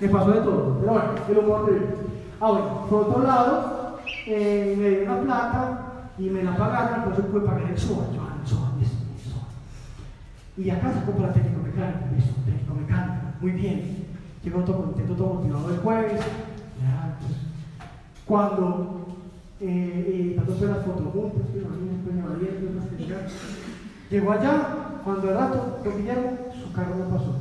[0.00, 4.90] me pasó de todo, pero bueno, el humor de Ahora, por otro lado, eh, me
[4.90, 8.72] dio una plata y me la pagaron, entonces pude pagar el SOA, yo, el SOA,
[8.80, 9.46] el SOA.
[10.56, 14.06] Y acá se compra técnico mecánico, listo, técnico mecánico, muy bien.
[14.42, 16.20] Llego todo contento, todo motivado el jueves,
[18.26, 19.06] cuando
[19.60, 22.66] eh, eh, tanto las fotos juntas, pero a mí me abierto,
[24.10, 24.66] Llegó allá,
[25.04, 27.34] cuando al rato lo pillaron, su carro no pasó.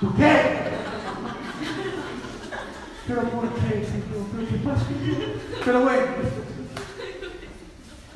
[0.00, 0.80] ¿Tú qué?
[3.06, 4.26] Pero ¿por qué, Señor?
[4.34, 4.86] ¿Pero qué pasa?
[5.64, 6.02] Pero bueno,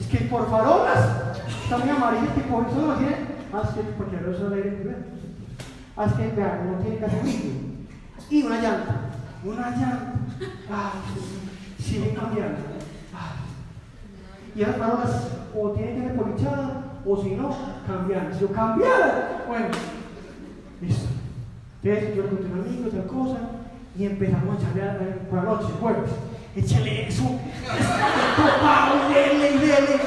[0.00, 3.34] es que por farolas está muy amarillo que por eso no tiene.
[3.52, 4.98] Haz que, porque no el aire primero.
[5.96, 7.86] Haz que, vean, no tiene casi.
[8.30, 9.00] Y una llanta.
[9.44, 10.14] Una llanta.
[11.84, 12.58] Siguen cambiando.
[13.12, 14.56] Ay.
[14.56, 16.70] Y las farolas o tienen que ser polichadas
[17.06, 17.54] o si no,
[17.86, 18.32] cambiar.
[18.32, 19.66] Si yo cambiar, bueno,
[20.80, 21.06] listo.
[21.82, 23.38] Entonces yo le conté a un amigo, otra cosa,
[23.98, 26.10] y empezamos a echarle por la noche, jueves.
[26.56, 27.24] Échale eso,
[28.36, 30.00] topado, dele y dele.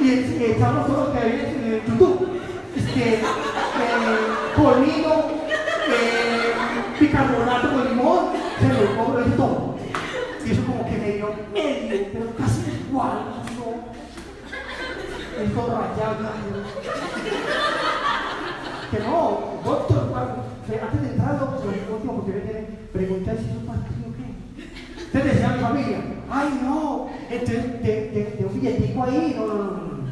[0.00, 2.28] Y echamos todo lo que había en el YouTube.
[2.76, 3.22] Es que, eh,
[4.56, 5.12] colino,
[5.90, 6.52] eh,
[6.98, 8.24] bicarbonato con limón,
[8.60, 9.76] se lo pongo de todo.
[10.46, 10.96] Y eso como que
[11.62, 13.18] medio, pero casi igual.
[13.56, 13.92] ¿no?
[15.42, 16.18] Es todo rayado.
[18.90, 24.12] Que no, doctor, antes de entrar, doctor, último, porque viene, preguntar si es un partido
[24.16, 25.02] qué.
[25.04, 25.98] Entonces decía a mi familia,
[26.30, 30.02] ay no, entonces de, de, de un billetico ahí, no, no, no, no, no.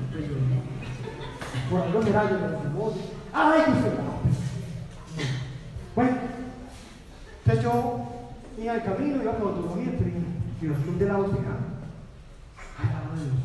[1.71, 2.93] Por algo será yo, no,
[3.33, 4.11] ay, que usted no.
[5.95, 6.17] Bueno,
[7.45, 8.01] entonces yo
[8.59, 10.11] iba al camino, iba por autonomía, pero
[10.61, 13.37] Dios, ¿dónde la voz Ay, la de Dios.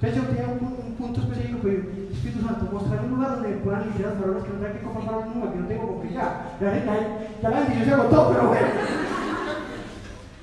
[0.00, 1.82] Entonces yo tenía un, un punto específico, pero
[2.12, 5.04] Espíritu Santo, mostrarme un lugar donde puedan limpiar las farolas que no tengan que comprar
[5.06, 6.94] farolas nuevas, que no tengo porque ya, ya, ya,
[7.42, 8.68] ya la bendición se agotó, pero bueno.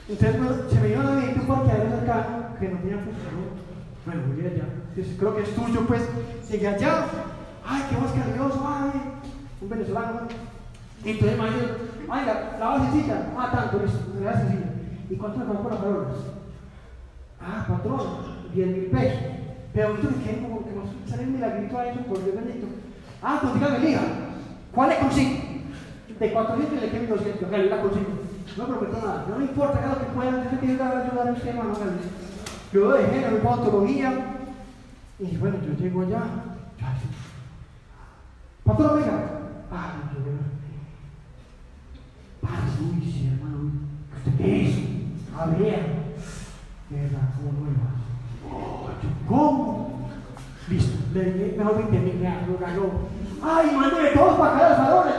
[0.10, 3.48] Entonces bueno, se me dio a la mente un parqueadero cercano que no tenía funcionado.
[4.06, 4.66] Bueno, voy allá.
[4.90, 6.02] Entonces, creo que es tuyo, pues.
[6.50, 7.06] Llegué allá.
[7.66, 9.02] Ay, qué más cariñoso, ay.
[9.60, 10.22] Un venezolano.
[11.04, 11.68] Y entonces me dijo,
[12.10, 13.28] ay, la, la basecita.
[13.38, 14.77] Ah, tanto, listo, la basecita.
[15.10, 16.18] ¿Y cuánto me pagó las farolas?
[17.40, 18.02] Ah, patrón,
[18.54, 19.20] 10 mil pesos.
[19.74, 22.68] Pero me quedé como que me sale un milagrito a eso, por Dios bendito.
[23.22, 24.02] Ah, pues dígame, hija,
[24.74, 25.36] ¿cuál le consigo?
[26.20, 28.08] De 400 le quedan 200, ok, yo la consigo.
[28.58, 31.74] No prometo nada, no me importa, lo que pueda, yo quiero ayudar a usted, hermano.
[32.74, 34.14] Yo dejé la misma autonomía
[35.20, 36.24] y bueno, yo llego allá.
[38.64, 39.20] Patrón, venga.
[39.72, 40.44] Ah, yo vengo.
[42.42, 43.72] Párese, uy, sí, hermano,
[44.18, 44.76] ¿usted qué es?
[45.38, 45.98] A ver,
[46.92, 47.98] era como nueva.
[49.28, 50.10] ¿Cómo?
[50.70, 50.98] Listo,
[51.68, 52.92] mejor 20 mil lo ganó.
[53.44, 55.14] ¡Ay, mándeme todos para acá los salones!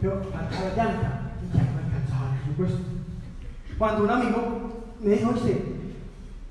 [0.00, 2.78] Pero faltaba la llanta y ya no alcanzaba, por supuesto.
[3.78, 5.76] Cuando un amigo me dijo, este,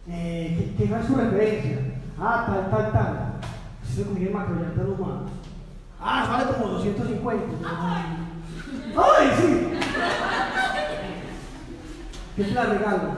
[0.09, 1.80] eh, ¿qué, ¿qué es su referencia?
[2.19, 3.34] Ah, tal, tal, tal.
[3.84, 5.32] Se comía el macro llanta no más.
[5.99, 8.22] Ah, vale como 250.
[8.96, 9.70] ¡Ay, sí!
[12.36, 13.10] ¿Qué te la regalo?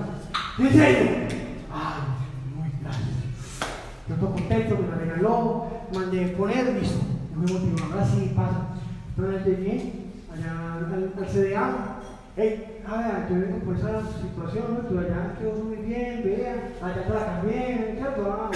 [0.58, 1.12] ¿En serio?
[1.74, 2.02] Ay,
[2.56, 3.10] muy gracias.
[4.08, 7.00] Yo estoy contento, me la regaló, mandé poner, listo.
[7.34, 8.68] Yo me motivo, ahora sí pasa.
[9.18, 9.94] Entonces llegué
[10.34, 11.96] allá al, al CDA.
[12.38, 14.80] Hey, a ver, yo vengo por esa situación, ¿no?
[14.90, 18.30] tú allá quedó muy bien, vea, allá te la cambié, ¿cierto?
[18.30, 18.52] Ah,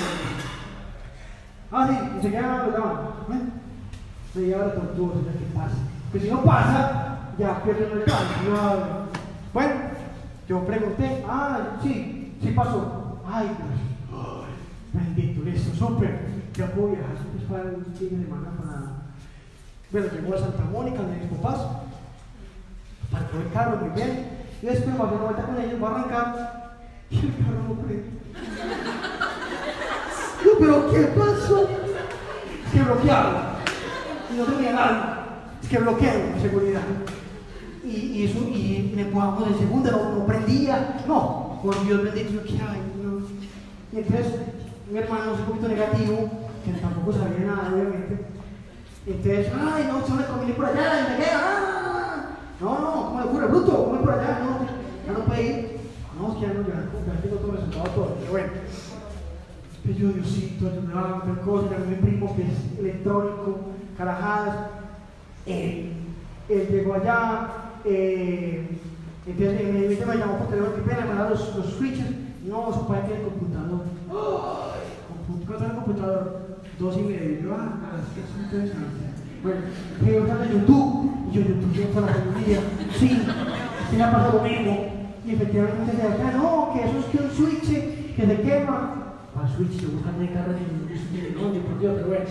[1.71, 2.97] ah sí, se quedan los daban.
[3.27, 3.43] Bueno,
[4.35, 5.77] me lleva la tortuga, ya que pasa.
[6.11, 8.23] Que si no pasa, ya pierden el plan.
[9.53, 9.73] Bueno,
[10.47, 13.19] yo pregunté, ah, sí, sí pasó.
[13.31, 13.79] Ay, Dios,
[14.11, 14.51] ay,
[14.91, 16.27] bendito, listo, súper.
[16.53, 18.79] Ya puedo viajar después para fin de semana para.
[19.91, 21.61] Bueno, llegó a Santa Mónica, de mis papás,
[23.11, 24.29] parquó el carro muy bien,
[24.61, 26.77] y después va a dar una vuelta con ellos, va a arrancar,
[27.11, 28.09] y el carro no prende.
[30.43, 31.67] No, pero ¿qué pasó?
[32.71, 33.35] Que bloquearon
[34.31, 35.18] y no tenía nada.
[35.69, 36.81] Que bloqueo seguridad.
[37.83, 41.03] Y, y, eso, y me empujamos de segunda, no, prendía.
[41.07, 42.81] No, por Dios bendito, yo qué hay.
[43.03, 43.19] No.
[43.93, 44.33] Y entonces
[44.91, 46.29] mi hermano es un poquito negativo,
[46.65, 48.25] que tampoco sabía nada, obviamente.
[49.05, 52.25] Entonces, ay, no, se me comí por allá, y me queda, ah,
[52.59, 53.85] no, no, ¿cómo le ocurre, bruto?
[53.85, 54.39] ¿Cómo por allá?
[54.39, 54.65] No,
[55.05, 55.79] ya no puede ir.
[56.17, 58.15] No, es que ya no, ya, ya tengo todo resultado todo.
[58.19, 58.49] Pero bueno,
[59.83, 63.59] que yo, Diosito, ayúdame, tal cosa, mi primo que es electrónico,
[63.97, 64.78] carajadas.
[65.45, 65.91] Eh,
[66.49, 67.47] él llegó allá,
[67.85, 68.67] eh,
[69.25, 72.05] entonces me, me, me llamó por teléfono, qué pena, me da los, los switches,
[72.45, 73.81] no, su padre tiene el computador.
[75.45, 76.49] ¿Cuánto es el computador?
[76.79, 77.41] Dos y medio.
[77.41, 79.09] Yo, ah, que es interesante.
[79.43, 79.61] Bueno,
[80.05, 82.59] yo estaba en YouTube, y yo, YouTube, yo para la familia,
[82.97, 83.21] sí,
[83.89, 84.89] sí me ha pasado lo mismo.
[85.25, 88.95] Y efectivamente de acá, no, que eso es que un switch que se quema.
[89.39, 92.25] Al switch, yo buscando en carro de no, por Dios, pero bueno.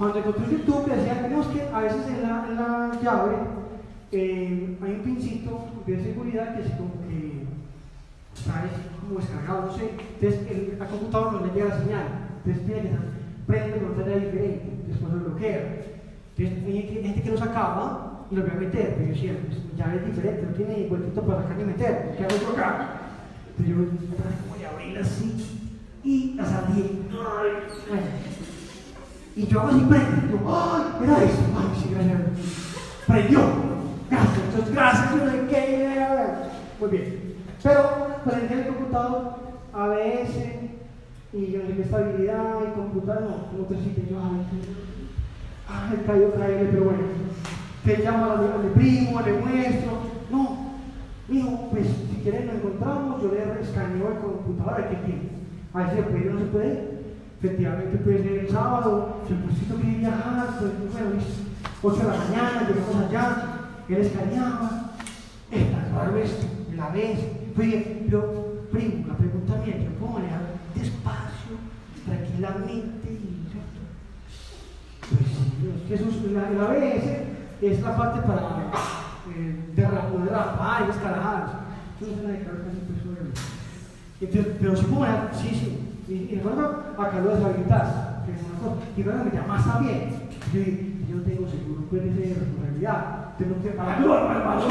[0.00, 3.36] Cuando encontré YouTube decía que no, es que a veces en la, la llave
[4.10, 7.44] eh, hay un pincito de seguridad que es como que
[8.34, 8.64] está
[8.98, 9.90] como descargado, no sé.
[10.18, 12.06] Entonces el, al computador no le llega la señal.
[12.38, 12.90] Entonces tiene
[13.46, 15.84] prende con otra diferente, después lo bloquea.
[16.38, 19.58] Entonces hay gente que lo sacaba y lo voy a meter, pero yo decía, pues,
[19.76, 22.88] ya es diferente, no tiene vueltito para sacar ni meter, ¿qué hago yo acá?
[23.50, 23.84] Entonces yo
[24.48, 25.68] voy a abrir así
[26.02, 27.02] y la salí.
[27.10, 28.06] Bueno,
[29.40, 30.30] y yo hago así, prende.
[30.30, 31.24] Yo, ¡ay!
[31.24, 31.42] Eso.
[31.56, 32.20] ¡Ay, sí, gracias!
[33.06, 33.40] Prendió.
[34.10, 36.04] Gracias, entonces, gracias, yo de qué.
[36.78, 37.34] Muy bien.
[37.62, 37.90] Pero
[38.24, 39.34] prendí el computador
[39.72, 40.36] ABS
[41.32, 44.10] y yo no estabilidad y computador, no, como tres sitios.
[44.10, 44.46] Yo, ay,
[45.68, 47.02] ay, cayó, cayó, pero bueno.
[47.84, 49.92] Te llamo a mi primo, le muestro.
[50.30, 50.72] No,
[51.28, 55.30] mijo, pues si quieren lo encontramos, yo le escaneo el computador, ¿qué tiene?
[55.72, 56.89] A ver si o no se puede
[57.42, 61.24] efectivamente puede ser el sábado, si el puestito quiere viajar, pues bueno, es
[61.82, 63.36] 8 de la mañana, llegamos allá,
[63.88, 64.92] él escaneaba,
[65.50, 67.18] está raro esto, la vez,
[67.58, 70.40] oye, yo, primo, la pregunta mía, yo puedo manejar
[70.74, 71.56] despacio,
[72.04, 73.46] tranquilamente, y
[75.08, 77.04] pues sí, que eso es, la, la ABS
[77.62, 78.70] es la parte para
[79.34, 80.86] eh, derrapar
[82.00, 86.82] yo no sé nada de pues Entonces, pero si puedo sí, sí, y, y recuerdo
[86.98, 90.10] a Carlos Habilitas, que es una y luego me llama, está bien.
[90.52, 90.60] Yo
[91.10, 94.68] yo tengo seguro, puede ser responsabilidad, tengo que pagar paro.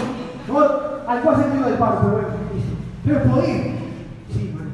[0.47, 0.59] No,
[1.07, 2.75] algo ha sentido del paro, pero bueno, listo.
[3.05, 3.79] Pero puedo ir.
[4.29, 4.71] Sí, bueno,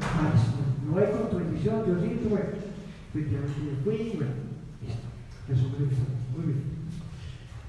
[0.89, 2.45] no hay con tu bendición, Diosito, bueno.
[3.13, 4.33] Efectivamente, yo fui, bueno,
[4.81, 5.07] listo.
[5.49, 6.63] Eso me lo Muy bien.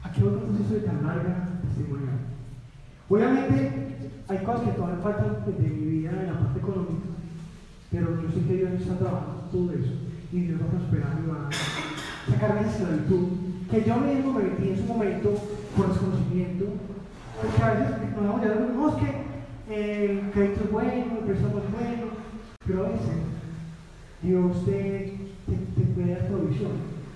[0.03, 2.19] Aquí otro proceso de tan larga testimonial.
[3.09, 7.16] Obviamente, hay cosas que todavía faltan de mi vida en la parte económica
[7.97, 9.93] pero yo sé que Dios está trabajando todo eso
[10.31, 13.29] y Dios va a prosperar y va a sacarme de esclavitud
[13.71, 15.35] que yo mismo me metí en su momento
[15.75, 16.67] por desconocimiento.
[17.41, 19.11] Porque a veces nos vamos a decir, no, es que
[19.71, 22.07] eh, el crédito es bueno, el préstamo es bueno,
[22.67, 23.17] pero a veces
[24.23, 26.73] Dios te, te, puede dar provisión.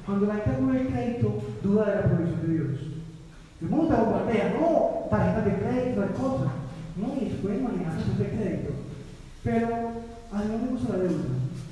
[0.07, 2.81] Cuando la gente duda el crédito, duda de la provisión de Dios.
[3.61, 6.53] El mundo te bombardea, no, tarjetas de crédito, hay cosas.
[6.97, 8.71] No, y después manejar de crédito.
[9.45, 9.90] Pero
[10.33, 11.25] a le gusta la deuda,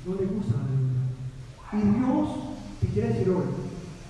[0.05, 1.01] no le gusta la deuda.
[1.71, 2.29] Y Dios
[2.81, 3.47] te quiere decir hoy,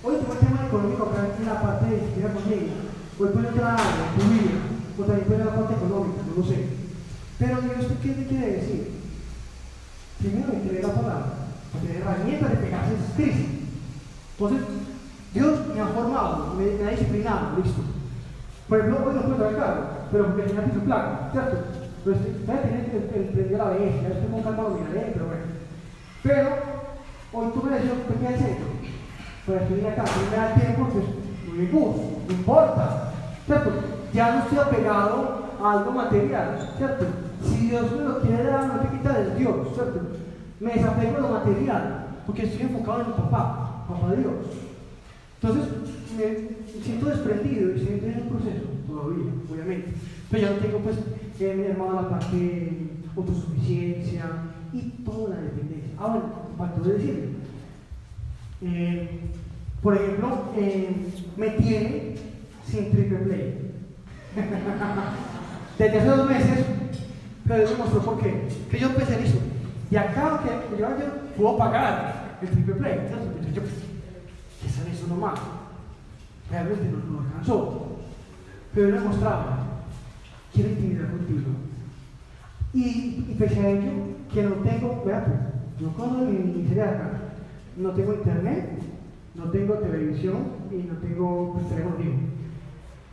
[0.02, 2.74] hoy tu tema económico acá en la parte de siquiera con ella,
[3.18, 6.66] hoy puede entrar en o también puede la parte económica, no lo sé.
[7.38, 8.90] Pero Dios ¿qué te quiere decir?
[10.18, 11.32] Primero que leer la palabra,
[11.80, 13.46] tener herramientas de pegarse a crisis.
[14.32, 14.66] Entonces,
[15.32, 17.82] Dios me ha formado, me, me ha disciplinado, listo.
[18.68, 21.79] Por ejemplo, hoy no puedo trabajar, pero porque tenía piso plano, ¿cierto?
[22.04, 22.98] Pues ustedes tienen que
[23.32, 25.44] prender la bestia, esto con calma lo miraré, pero bueno.
[26.22, 26.48] Pero
[27.32, 28.56] hoy tú me decías, ¿qué quieres hacer?
[29.44, 31.04] Pues estoy acá, no me da tiempo, pues
[31.46, 33.12] no me gusta, no importa,
[33.44, 33.70] ¿cierto?
[34.14, 37.04] Ya no estoy apegado a algo material, ¿cierto?
[37.44, 40.00] Si Dios me lo quiere dar, no te quita del Dios, ¿cierto?
[40.58, 44.34] Me desapego de lo material, porque estoy enfocado en mi papá, papá Dios.
[45.42, 45.64] Entonces,
[46.16, 49.94] me siento desprendido y siento en un proceso, todavía, obviamente.
[50.30, 50.96] Pero ya no tengo, pues,
[51.40, 54.24] eh, mi hermano, la parte autosuficiencia
[54.72, 55.92] y toda la dependencia.
[55.98, 56.22] Ahora,
[56.56, 57.28] faltó de decirle.
[58.62, 59.20] Eh,
[59.82, 62.14] por ejemplo, eh, me tiene
[62.66, 63.72] sin triple play.
[65.78, 66.66] Desde hace dos meses,
[67.46, 68.48] pero eso mostró por qué.
[68.70, 69.38] Que yo pensé en eso.
[69.90, 72.98] Y acá, que yo, yo puedo pagar el triple play.
[73.06, 75.40] Entonces, yo, ¿qué es eso nomás?
[76.50, 77.96] Realmente no, no alcanzó.
[78.74, 79.69] Pero yo le mostraba
[80.52, 81.50] quiero intimidar contigo.
[82.72, 83.90] Y, y pese a ello,
[84.32, 87.10] que no tengo, vea pues, mi miseria acá.
[87.76, 88.78] No tengo internet,
[89.34, 90.36] no tengo televisión
[90.70, 91.96] y no tengo pues, teléfono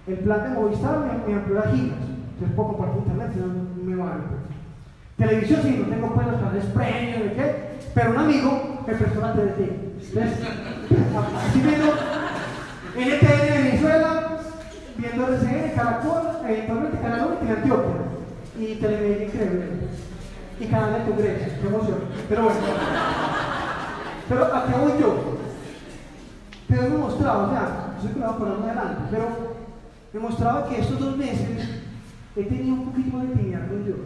[0.07, 1.97] El plan de Movistar me, me amplió las gigas.
[2.33, 3.47] Entonces puedo compartir internet, si no,
[3.83, 4.23] me vale.
[4.27, 5.27] Pues.
[5.29, 7.55] Televisión sí, no tengo pues los canales premios, ¿de qué?
[7.95, 9.59] Pero un amigo me prestó la TDT.
[9.59, 10.39] Entonces,
[11.37, 11.87] así viendo
[12.95, 14.26] NTN Venezuela,
[14.97, 17.95] viendo RCN, Caracol, eventualmente Canal 1 y Antioquia.
[18.59, 19.65] Y Televisión Increíble.
[20.59, 21.97] Y Canal de Congreso, qué emoción.
[22.27, 22.59] Pero bueno.
[24.27, 25.37] Pero acá voy yo.
[26.67, 29.57] Pero me he mostrado, o sea, yo sé que a poner adelante, pero
[30.11, 31.69] me mostraba que estos dos meses
[32.35, 33.97] he tenido un poquito de intimidad con Dios.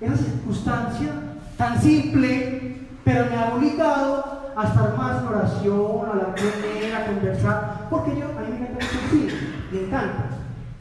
[0.00, 1.10] Esa circunstancia
[1.56, 6.94] tan simple, pero me ha obligado a estar más en oración, a hablar con él,
[6.94, 8.86] a conversar, porque yo, a mí me encanta
[9.74, 10.30] me encanta.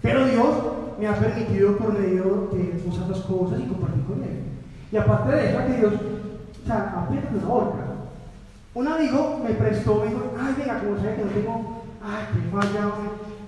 [0.02, 0.56] Pero Dios
[1.00, 4.44] me ha permitido por medio de muchas otras cosas y compartir con él.
[4.92, 7.84] Y aparte de eso, que Dios, o sea, apenas una horca.
[8.76, 12.50] Un amigo me prestó, me dijo, ay, venga, como sabe que no tengo, ay, que
[12.50, 12.92] falla,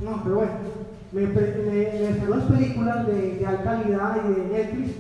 [0.02, 0.52] no, pero bueno,
[1.12, 4.92] me, me las películas de, de, alta calidad y de Netflix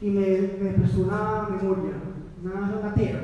[0.00, 0.26] y me,
[0.62, 1.92] me prestó una memoria,
[2.42, 3.20] una, una tierra,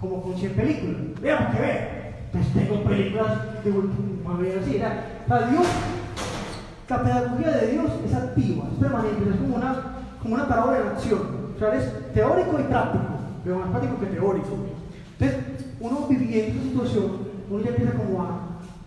[0.00, 0.96] como con 100 películas.
[1.22, 1.98] Veamos que ver.
[2.32, 4.80] Pues tengo películas de última vez así.
[5.30, 5.66] O Dios,
[6.88, 9.76] la pedagogía de Dios es activa, es permanente, es como una,
[10.22, 11.20] como una parábola en acción.
[11.54, 13.04] O sea, es teórico y práctico,
[13.44, 14.56] pero más práctico que teórico.
[15.18, 15.38] Entonces,
[15.80, 17.18] uno viviendo esa situación,
[17.50, 18.26] uno ya empieza como a,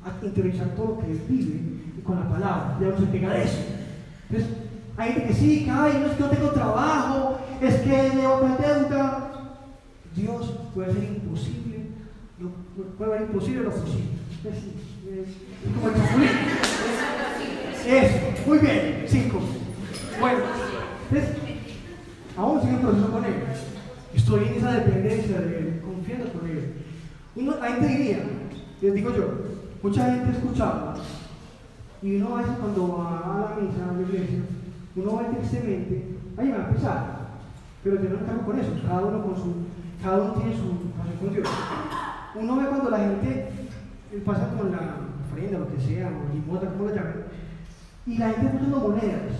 [0.05, 3.59] a todo lo que vive con la palabra, ya no se pega de eso.
[4.29, 4.57] Entonces,
[4.97, 8.39] hay gente que sí, que ay, no es que no tengo trabajo, es que debo
[8.59, 9.27] deuda.
[10.15, 11.85] Dios puede ser imposible,
[12.97, 14.09] puede ser imposible lo posible.
[14.43, 15.93] Es, es, es como el
[17.85, 19.39] Eso, muy bien, cinco.
[20.19, 20.39] Bueno,
[21.09, 21.35] entonces,
[22.37, 23.33] aún sigue un proceso con él.
[24.13, 26.73] Estoy en esa dependencia de él, confiando con él.
[27.35, 28.19] Uno, la gente diría,
[28.81, 29.25] les digo yo,
[29.81, 30.95] mucha gente escuchaba
[32.01, 34.39] y uno a veces cuando va a la misa, a la iglesia,
[34.95, 37.21] uno va tristemente, ahí va a empezar.
[37.83, 39.53] Pero yo no cargo con eso, cada uno, con su,
[40.03, 41.47] cada uno tiene su pasión con Dios.
[42.35, 43.49] Uno ve cuando la gente
[44.25, 47.25] pasa con la ofrenda, lo que sea, o limota, como lo llamen,
[48.05, 49.35] y la gente poniendo monedas.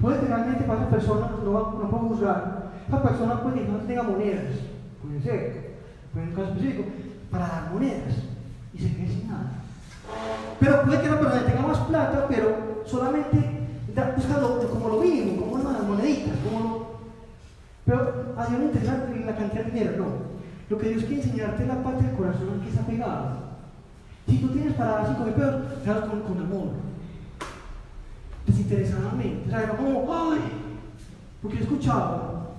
[0.00, 3.78] Puede que realmente para esa persona, no, no puedo juzgar, esa persona puede que no
[3.78, 4.56] tenga monedas,
[5.02, 5.74] puede ser,
[6.12, 6.84] puede un caso específico,
[7.30, 8.14] para dar monedas,
[8.72, 9.52] y se quede sin nada.
[10.60, 13.54] Pero puede que la persona tenga más plata, pero solamente
[14.16, 16.86] buscando como lo mínimo, como unas moneditas, como
[17.84, 20.34] Pero a Dios no interesa la cantidad de dinero, no.
[20.70, 23.44] Lo que Dios quiere enseñarte es la parte del corazón que está pegado.
[24.26, 25.54] Si tú tienes para dar 5 mil pesos,
[25.86, 26.68] hazlo con, con amor.
[28.54, 29.48] Desinteresadamente.
[29.48, 30.38] O sea, no como, ¡ay!
[31.42, 32.52] Porque he escuchado,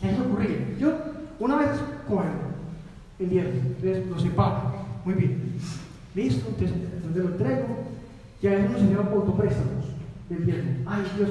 [0.00, 0.76] eso ocurrir.
[0.78, 0.92] Yo,
[1.40, 1.70] una vez
[2.08, 2.22] cojo
[3.18, 4.72] el viernes, entonces lo separo.
[5.04, 5.54] Muy bien.
[6.14, 7.66] Listo, entonces, entonces lo entrego.
[8.40, 9.84] Y a veces uno se lleva autopréstamos
[10.28, 10.76] del viernes.
[10.86, 11.30] Ay, Dios,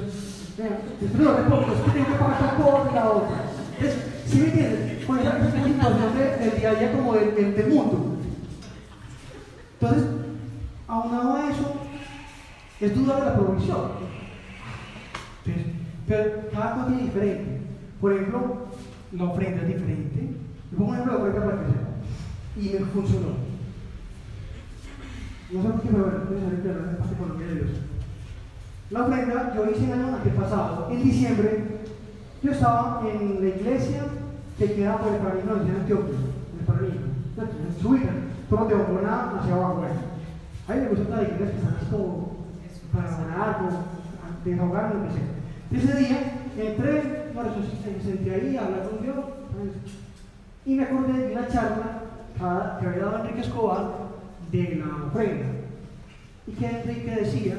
[1.00, 3.44] después lo repongo, es que tengo que pagar la otra.
[3.78, 5.04] Entonces, ¿sí me entiendes?
[5.06, 8.16] Con esa situación del día a día como del, del mundo.
[9.80, 10.04] Entonces,
[10.86, 11.72] aunado a eso,
[12.80, 13.99] es duda de la provisión.
[16.10, 17.60] Pero cada cosa es diferente.
[18.00, 18.66] Por ejemplo,
[19.12, 20.34] la ofrenda es diferente.
[20.72, 21.88] Le pongo un ejemplo de ofrenda para que sepa.
[22.56, 23.28] Y me funcionó.
[25.52, 27.70] No por qué, pero bueno, es parte economía de Dios.
[28.90, 31.64] La ofrenda yo hice el año antepasado, en diciembre,
[32.42, 34.02] yo estaba en la iglesia
[34.58, 37.06] que queda por el Paraninfo, en Antioquia, en el Paraninfo,
[37.38, 38.10] en Suiza,
[38.48, 39.84] todo de Ocona hacia abajo.
[40.66, 42.46] Ahí me gusta la iglesia que están como
[42.92, 43.70] para orar,
[44.44, 45.39] desahogar, lo que sea.
[45.72, 49.16] Ese día entré, bueno, yo sentí ahí, hablar con Dios,
[50.66, 52.02] y me acordé de una charla
[52.80, 53.90] que había dado Enrique Escobar
[54.50, 55.46] de la ofrenda.
[56.46, 57.54] Y que Enrique decía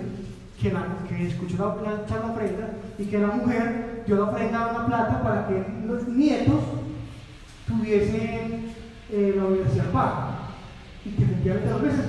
[0.62, 4.60] que, la, que escuchó la, la, la ofrenda y que la mujer dio la ofrenda
[4.60, 6.64] a una plata para que los nietos
[7.68, 8.74] tuviesen
[9.10, 10.28] eh, la universidad paga.
[11.06, 12.06] Y que efectivamente dos veces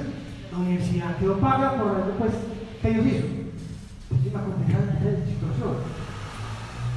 [0.50, 2.32] la universidad quedó paga por algo pues,
[2.80, 3.41] que ellos hizo.
[4.32, 5.74] Me acordé de la situación.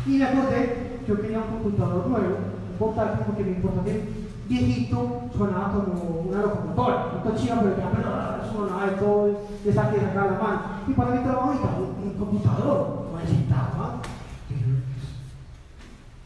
[0.05, 2.38] Y me acordé, yo quería un computador nuevo,
[2.71, 8.51] un portátil, porque me importa que viejito sonaba como una locomotora, un cochino, pero ya
[8.53, 10.61] sonaba de todo, de saque de sacar la mano.
[10.88, 14.01] Y para mi trabajo necesitaba un, un computador, no necesitaba.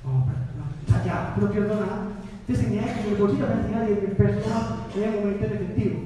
[0.05, 2.07] O sea, ya, no pierdo nada.
[2.41, 4.43] Entonces tenía que en el bolsillo tenía 10 mil pesos
[4.95, 5.99] en el momento en efectivo.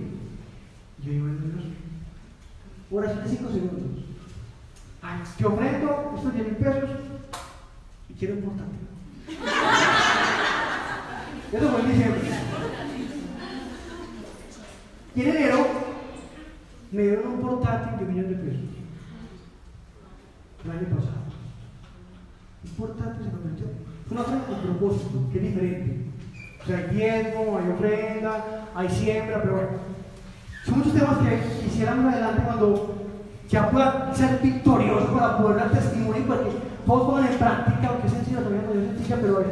[1.03, 1.27] Yo digo,
[2.91, 4.12] oración de 5 segundos.
[5.37, 6.89] Te ofrendo estos 10 mil pesos
[8.07, 8.87] y quiero un portátil.
[11.51, 12.21] Eso fue en diciembre.
[15.15, 15.67] Y en enero
[16.91, 18.61] me dieron un portátil de un millón de pesos.
[20.63, 21.23] El año pasado.
[22.63, 23.65] Un portátil se convirtió.
[24.07, 26.05] Fue una ofrenda con propósito, que es diferente.
[26.61, 29.69] O sea, hay diezmo, hay ofrenda, hay siembra, pero.
[30.63, 33.02] Son muchos temas que quisiéramos adelante cuando
[33.49, 36.49] ya pueda ser victorioso para poder dar testimonio, porque
[36.85, 39.43] todos ponen en práctica, aunque es sencillo, también es sencilla, pero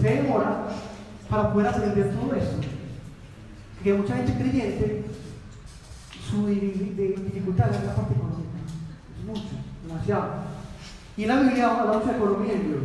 [0.00, 0.66] se demora
[1.28, 2.56] para poder aprender todo esto.
[3.82, 5.04] Que mucha gente creyente,
[6.28, 8.58] su dificultad es la parte económica.
[9.18, 9.54] Es mucho,
[9.86, 10.24] demasiado.
[11.16, 12.82] Y en la Biblia hablamos de economía de Dios.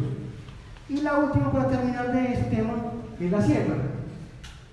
[0.89, 2.73] Y la última para terminar de este tema
[3.19, 3.77] es la siembra,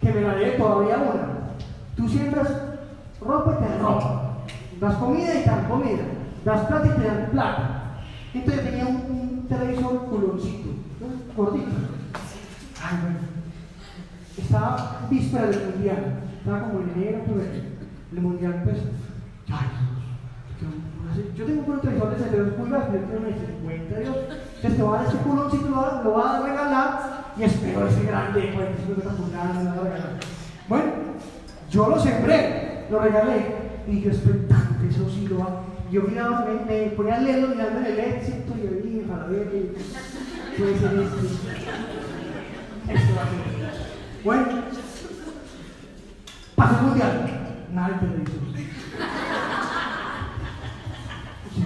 [0.01, 1.39] que me la lee todavía una.
[1.97, 2.49] Tú siembras
[3.21, 4.28] ropa y te ropa,
[4.81, 6.05] das comida y te dan comida,
[6.45, 8.01] das plata y te dan plata.
[8.35, 10.69] Entonces tenía un, un televisor culoncito,
[11.01, 11.35] ¿no?
[11.37, 11.71] gordito.
[12.83, 13.19] Ay, bueno.
[14.37, 17.41] Estaba víspera del mundial, estaba como en enero, pero
[18.13, 18.79] el mundial pues,
[19.51, 19.69] ay,
[20.61, 24.17] Dios, yo tengo un televisor de 72 pulgadas, yo tengo de 50, Dios,
[24.57, 28.05] entonces te va a dar ese culoncito, lo lo va a regalar y espero ese
[28.05, 30.17] grande de 45 pulgadas, me regalar.
[30.69, 30.93] Bueno,
[31.69, 35.63] yo lo sembré, lo regalé y yo expectante, eso sí lo va.
[35.91, 39.51] Yo miraba, me, me ponía a leerlo mirando el éxito y yo dije, para ver
[39.51, 39.73] qué
[40.59, 41.27] puede ser este.
[42.93, 43.41] Esto va a ser.
[44.25, 44.47] Bueno,
[46.55, 48.49] pasó mundial, nada de televisión.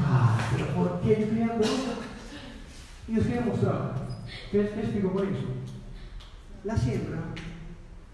[0.04, 1.64] Ah, pero ¿por qué quería algo?
[3.08, 3.94] Y es que demostrar.
[4.50, 5.48] ¿Qué les explico por eso?
[6.64, 7.18] La siembra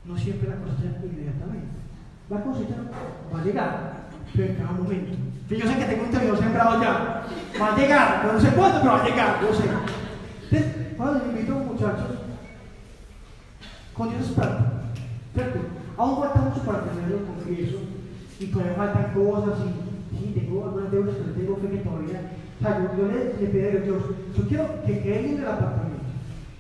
[0.05, 1.88] no siempre la cosecha inmediatamente.
[2.31, 2.75] La cosecha
[3.35, 3.93] va a llegar,
[4.35, 5.17] pero en cada momento.
[5.49, 7.25] Yo sé que tengo un terreno sembrado ya.
[7.59, 9.65] Va a llegar, pero no sé cuándo, pero va a llegar, yo sé.
[10.51, 12.19] Entonces, ahora les invito muchachos,
[13.95, 14.73] con Dios es plata,
[15.33, 15.59] ¿cierto?
[15.97, 17.79] Aún falta mucho para tenerlo, confieso,
[18.39, 22.21] y todavía faltan cosas, y sí, tengo algunas deudas, pero tengo fe que todavía.
[22.61, 24.03] O sea, yo, yo le, le pedí a Dios,
[24.37, 26.05] yo quiero que quede bien el apartamento.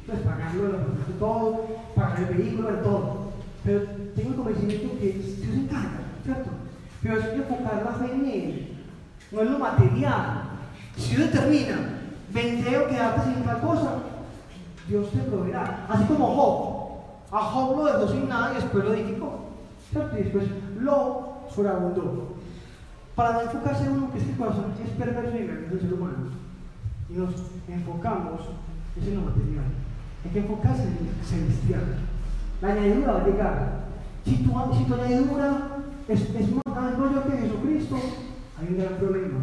[0.00, 3.27] Entonces, pagarlo el apartamento todo, pagar el vehículo, el todo.
[3.68, 3.82] Pero
[4.16, 6.50] tengo el convencimiento que Dios se encarga, ¿cierto?
[7.02, 8.78] Pero es enfocar la fe en Él,
[9.30, 10.42] no en lo material.
[10.96, 11.76] Si Dios determina,
[12.32, 13.96] vendré o quedarte sin tal cosa,
[14.88, 15.84] Dios te proveerá.
[15.86, 17.36] Así como Job.
[17.38, 19.50] A Job lo dejó sin nada y después lo edificó.
[19.92, 20.18] ¿Cierto?
[20.18, 20.44] Y después
[20.80, 22.36] lo sobreabundó.
[23.14, 26.16] Para no enfocarse en uno que este corazón es perverso y engañoso del ser humano.
[27.10, 27.34] Y nos
[27.68, 28.40] enfocamos
[28.98, 29.64] es en lo material.
[30.24, 32.07] Hay que enfocarse en lo celestial.
[32.60, 33.78] La añadidura va a llegar.
[34.24, 35.78] Si tu, si tu añadidura
[36.08, 36.20] es,
[36.66, 37.96] más rollo que Jesucristo,
[38.58, 39.38] hay un gran problema.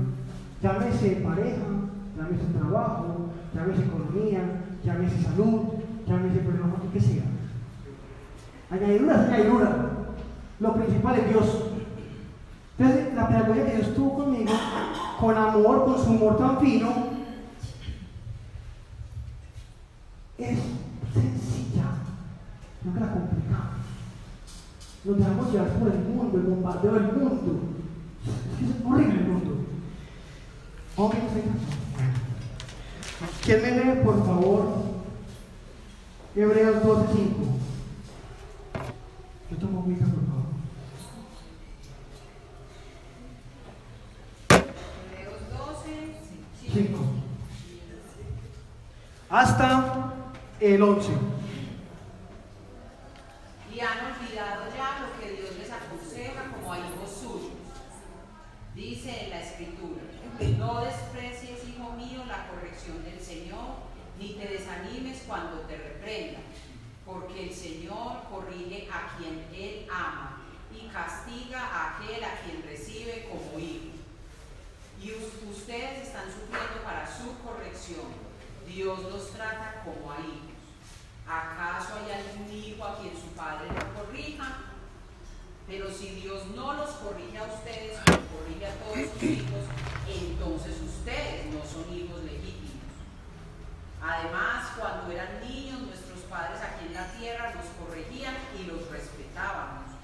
[0.62, 1.64] Llámese pareja,
[2.18, 4.42] llámese trabajo, llámese economía,
[4.84, 5.62] llámese salud,
[6.08, 7.24] llámese problema, que sea.
[8.70, 9.90] Añadidura es añadidura.
[10.60, 11.64] Lo principal es Dios.
[12.78, 14.52] Entonces, la pedagogía que Dios tuvo conmigo,
[15.20, 16.90] con amor, con su humor tan fino,
[20.38, 20.60] es
[22.86, 23.76] no que la complicamos.
[25.04, 27.60] Nos dejamos llevar por el mundo, el bombardeo del mundo.
[28.26, 29.52] Es horrible el mundo.
[30.98, 31.16] Ok,
[33.44, 34.66] ¿Quién me lee, por favor,
[36.36, 37.16] Hebreos 12.5?
[39.52, 40.46] Yo tomo agüita, por favor.
[45.12, 47.00] Hebreos 12, 5.
[49.30, 50.14] Hasta
[50.60, 51.35] el 11.
[53.86, 57.52] Han olvidado ya lo que Dios les aconseja como a hijos suyos.
[58.74, 60.02] Dice en la escritura,
[60.58, 63.76] no desprecies, hijo mío, la corrección del Señor,
[64.20, 66.40] ni te desanimes cuando te reprenda,
[67.06, 70.42] porque el Señor corrige a quien Él ama
[70.74, 73.96] y castiga a aquel a quien recibe como hijo.
[75.02, 78.08] Y us- ustedes están sufriendo para su corrección.
[78.68, 80.55] Dios los trata como a hijos.
[81.28, 84.46] ¿Acaso hay algún hijo a quien su padre no corrija?
[85.68, 89.66] Pero si Dios no los corrige a ustedes como corrige a todos sus hijos,
[90.08, 92.94] entonces ustedes no son hijos legítimos.
[94.00, 99.96] Además, cuando eran niños, nuestros padres aquí en la tierra nos corregían y los respetábamos.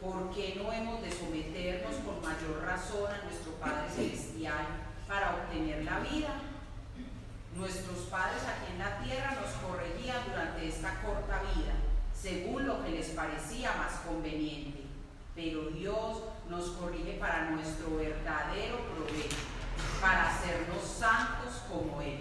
[0.00, 4.64] ¿Por qué no hemos de someternos con mayor razón a nuestro Padre Celestial
[5.06, 6.49] para obtener la vida?
[7.60, 11.74] Nuestros padres aquí en la tierra nos corregían durante esta corta vida,
[12.14, 14.84] según lo que les parecía más conveniente.
[15.34, 19.36] Pero Dios nos corrige para nuestro verdadero provecho,
[20.00, 22.20] para hacernos santos como Él.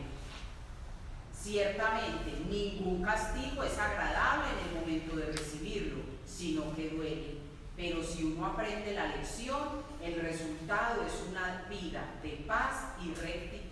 [1.33, 7.37] Ciertamente, ningún castigo es agradable en el momento de recibirlo, sino que duele.
[7.77, 13.68] Pero si uno aprende la lección, el resultado es una vida de paz y rectitud.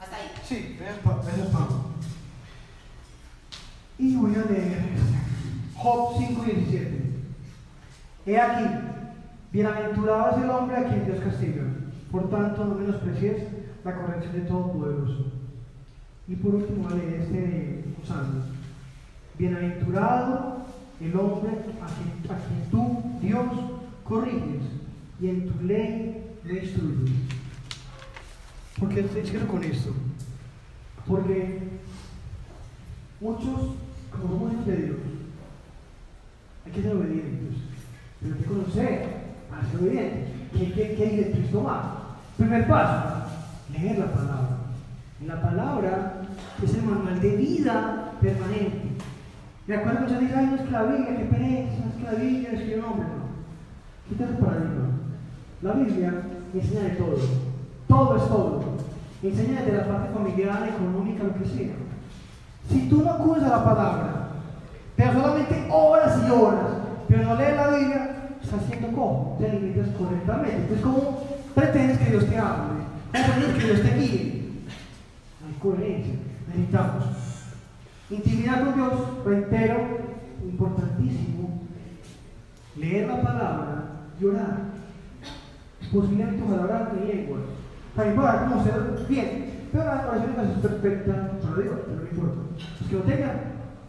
[0.00, 0.30] Hasta ahí.
[0.44, 1.84] Sí, gracias Pablo.
[3.98, 4.82] Y voy a leer
[5.76, 7.06] Job 5:17.
[8.26, 8.64] He aquí,
[9.52, 11.62] bienaventurado es el hombre a quien Dios castiga.
[12.10, 13.42] Por tanto, no menosprecies
[13.84, 15.32] la corrección de Todopoderoso.
[16.28, 18.42] Y por último, voy a leer este de salmo.
[19.38, 20.56] Bienaventurado
[21.00, 23.46] el hombre a quien, a quien tú, Dios,
[24.04, 24.62] corriges
[25.20, 27.35] y en tu ley le instruyes.
[28.78, 29.90] ¿Por qué estoy diciendo con esto?
[31.06, 31.60] Porque
[33.20, 33.76] muchos,
[34.10, 34.96] como somos hijos de Dios,
[36.64, 37.56] hay que ser obedientes.
[38.20, 39.06] Pero hay que conocer
[39.48, 40.26] para ser obediente.
[40.52, 41.86] ¿Qué, qué dice Cristo más?
[42.36, 43.26] Primer paso,
[43.72, 44.56] leer la palabra.
[45.26, 46.22] La palabra
[46.62, 48.88] es el manual de vida permanente.
[49.66, 52.90] Me acuerdo muchas veces, ay, no es la qué pereza, es la es que no,
[52.90, 53.26] hombre, no.
[54.08, 54.86] Quita el paradigma.
[55.62, 56.22] La Biblia
[56.52, 57.16] enseña de todo.
[57.88, 58.65] Todo es todo.
[59.22, 61.74] Enseña desde la parte familiar, económica, lo que sea.
[62.68, 64.28] Si tú no acudes a la palabra,
[64.96, 66.66] pero solamente horas y horas,
[67.08, 69.36] pero no lees la Biblia, estás haciendo cómo?
[69.40, 70.56] Te limitas correctamente.
[70.56, 71.24] Entonces, ¿cómo
[71.54, 72.84] pretendes que Dios te hable?
[73.12, 74.42] ¿Cómo pretendes que Dios te guíe?
[75.46, 76.14] Hay coherencia.
[76.48, 77.04] Necesitamos
[78.10, 78.92] intimidad con Dios,
[79.24, 79.76] reitero,
[80.44, 81.60] importantísimo,
[82.76, 83.84] leer la palabra
[84.20, 84.58] y orar.
[85.92, 87.26] Posiblemente orar en
[87.96, 87.96] lenguas.
[87.96, 89.46] También para conocer bien.
[89.72, 92.40] Pero la oración es perfecta para Dios, pero no importa.
[92.80, 93.36] Los que no tengan,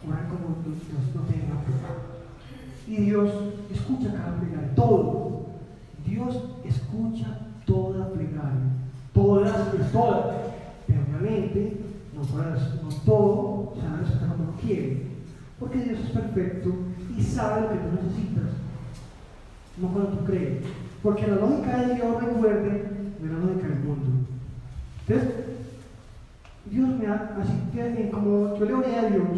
[0.06, 1.48] orar como Dios no tengan.
[2.86, 3.30] Y Dios
[3.70, 5.46] escucha cada plegaria, todo.
[6.06, 8.68] Dios escucha toda plegaria.
[9.12, 10.36] Todas es todas.
[10.86, 11.80] Pero obviamente,
[12.14, 15.02] no, no todo se va a respetar como uno quiere.
[15.60, 16.74] Porque Dios es perfecto
[17.16, 18.52] y sabe lo que tú necesitas.
[19.76, 20.64] No cuando tú crees.
[21.02, 22.90] Porque la lógica de Dios, recuerde,
[23.20, 24.10] no es la lógica del mundo.
[25.06, 25.34] Entonces,
[26.70, 29.28] Dios me ha, así que como yo le oré a Dios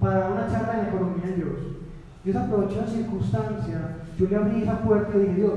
[0.00, 1.56] para una charla en la economía de Dios,
[2.24, 5.52] Dios aprovechó la circunstancia, yo le abrí esa puerta y dije, Dios,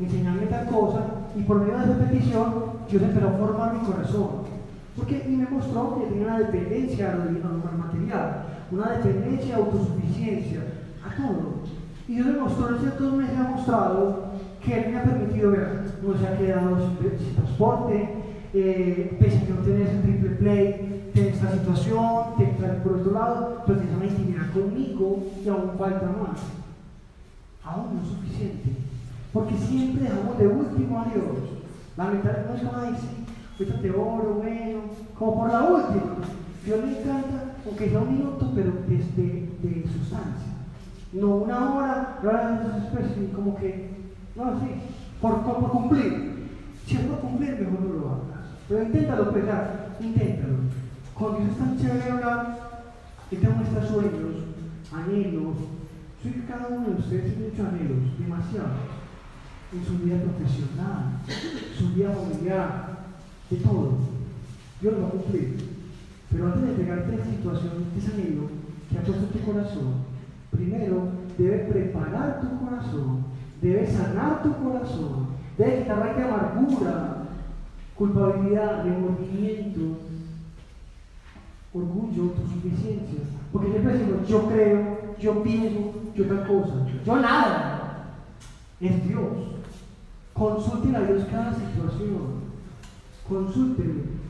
[0.00, 1.00] enseñame tal cosa,
[1.36, 2.54] y por medio de esa petición,
[2.90, 4.52] Dios empezó a formar mi corazón.
[4.96, 10.60] Porque y me mostró que tenía una dependencia al material, una dependencia, autosuficiencia,
[11.04, 11.62] a todo.
[12.06, 14.31] Y Dios me mostró en ciertos meses, ha mostrado
[14.64, 18.08] que Él me ha permitido ver, no se ha quedado sin, transporte,
[18.54, 22.46] eh, pese a que no tenés el triple play, tienes esta situación, te
[22.82, 26.40] por otro lado, pero tienes una intimidad conmigo y aún falta más.
[27.64, 28.70] Aún no es suficiente.
[29.32, 31.38] Porque siempre dejamos de último a Dios.
[31.96, 33.24] La mentalidad no es como, sí,
[33.58, 34.80] ahorita te oro, bueno,
[35.18, 36.16] como por la última.
[36.64, 40.52] Dios le encanta, aunque sea un minuto, pero desde de sustancia.
[41.12, 44.01] No una hora, después, como que,
[44.34, 44.66] no, sí,
[45.20, 46.48] por, cumplir.
[46.86, 48.48] Si es por cumplir, mejor no lo hagas.
[48.68, 50.54] Pero inténtalo pegar, inténtalo.
[51.14, 52.84] Cuando Dios es tan chévere hablar,
[53.30, 54.36] Él te muestra sueños,
[54.92, 55.56] anhelos.
[56.22, 58.92] Soy que cada uno de ustedes tiene muchos anhelos, demasiados.
[59.72, 61.20] En su vida profesional,
[61.78, 62.92] su vida familiar,
[63.48, 63.98] de todo.
[64.80, 65.56] Dios lo va a cumplir.
[66.30, 68.48] Pero antes de pegarte esa situación, ese anhelo
[68.90, 69.94] que ha puesto en tu corazón,
[70.50, 73.24] primero debe preparar tu corazón,
[73.62, 77.16] debe sanar tu corazón, debe quitar de amargura,
[77.94, 79.80] culpabilidad, remordimiento,
[81.72, 83.20] orgullo, autosuficiencia.
[83.52, 86.74] Porque siempre decimos, yo creo, yo pienso, yo tal cosa.
[87.06, 87.78] Yo nada.
[88.80, 89.22] Es Dios.
[90.34, 92.42] Consulte a Dios cada situación.
[93.28, 94.22] Consúltelo.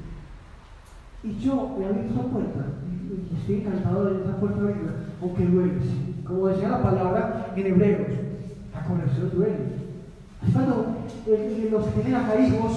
[1.25, 2.65] Y yo he abierto esa puerta
[3.31, 5.73] y estoy encantado de esa puerta abierta, aunque duele.
[6.27, 8.32] Como decía la palabra en Hebreos,
[8.85, 9.83] corrección duele.
[10.43, 10.97] Así cuando
[11.71, 12.73] los que tienen acá hijos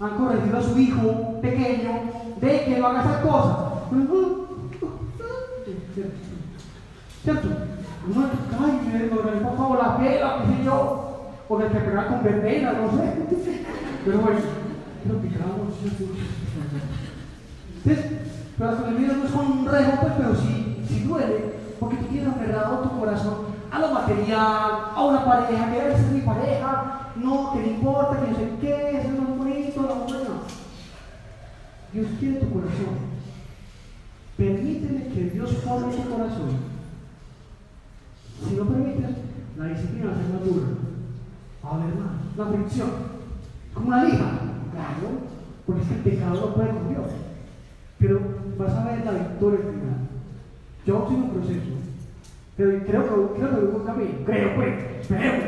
[0.00, 1.92] han corregido a su hijo pequeño
[2.40, 3.70] de que no haga esa cosa.
[7.22, 7.48] ¿Cierto?
[8.06, 8.26] Uno,
[8.60, 9.10] ay,
[9.42, 13.14] por favor la pela, qué sé yo, o que te pega con verbena, no sé.
[14.04, 14.40] Pero bueno,
[15.04, 15.28] creo que
[17.84, 18.04] entonces,
[18.56, 22.30] pero las cosas no son un rejo, pues, pero sí, sí duele, porque tú tienes
[22.30, 27.52] aferrado tu corazón a lo material, a una pareja, que esa es mi pareja, no,
[27.52, 30.34] que le importa, que no sé qué, eso no es bonito, no, bueno.
[31.92, 33.14] Dios quiere tu corazón.
[34.36, 36.50] Permíteme que Dios forme tu corazón.
[38.48, 39.10] Si no permites,
[39.56, 40.66] la disciplina va a dura.
[41.64, 42.36] A haber más.
[42.36, 42.90] La fricción.
[43.72, 44.30] Como una lija.
[44.72, 45.18] Claro.
[45.66, 47.06] Porque es el pecado no puede con Dios.
[47.98, 48.20] Pero
[48.58, 50.08] vas a ver la victoria final.
[50.86, 51.83] Yo estoy en un proceso.
[52.56, 54.24] Pero creo que creo que un camino.
[54.24, 54.74] Creo, pues.
[55.00, 55.44] Esperemos.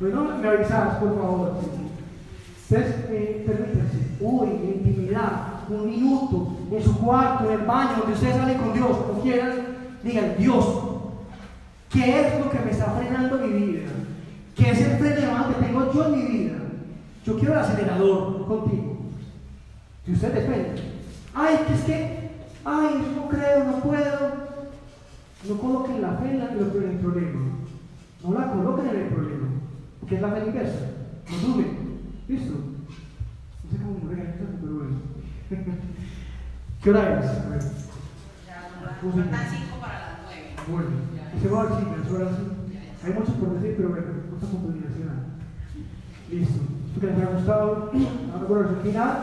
[0.00, 1.52] Bueno, me avisas, por favor.
[2.70, 3.98] Entonces, eh, permítanse.
[4.20, 8.96] Uy, intimidad un minuto en su cuarto, en el baño, donde usted sale con Dios,
[8.96, 9.52] como quieran,
[10.02, 10.64] digan, Dios,
[11.90, 13.88] ¿qué es lo que me está frenando mi vida?
[14.56, 16.56] ¿Qué es el freno que tengo yo en mi vida?
[17.24, 18.98] Yo quiero el acelerador contigo.
[20.04, 20.82] Si usted depende.
[21.34, 22.30] Ay, que es que,
[22.64, 24.39] ay, no creo, no puedo.
[25.48, 27.40] No coloquen la fe en, la, en el problema.
[28.22, 29.48] No la coloquen en el problema.
[30.00, 30.86] Porque es la fe inversa.
[31.30, 31.78] No duren.
[32.28, 32.52] ¿Listo?
[32.52, 34.96] No sé cómo me pero bueno.
[36.82, 37.26] ¿Qué hora es?
[39.00, 40.54] Faltan cinco para las nueve.
[40.68, 40.90] bueno.
[41.34, 42.60] Y se va al cine, es hora sí.
[43.02, 45.24] Hay mucho por decir, pero bueno, no está combinacional.
[46.30, 46.60] Listo.
[46.92, 47.90] Espero que les haya gustado.
[48.48, 49.22] Ahora el final.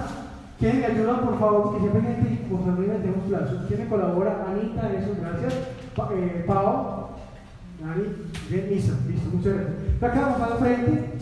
[0.59, 1.73] ¿Quién me ayuda, por favor?
[1.73, 3.65] Que siempre gente y por favor metemos plazos.
[3.67, 4.47] ¿Quién me colabora?
[4.49, 5.53] Anita, eso, gracias.
[5.97, 7.09] Eh, Pau.
[7.79, 8.03] Dani.
[8.49, 8.93] Bien, Isa.
[9.07, 10.03] Listo, muchas gracias.
[10.03, 11.17] Acá vamos al frente.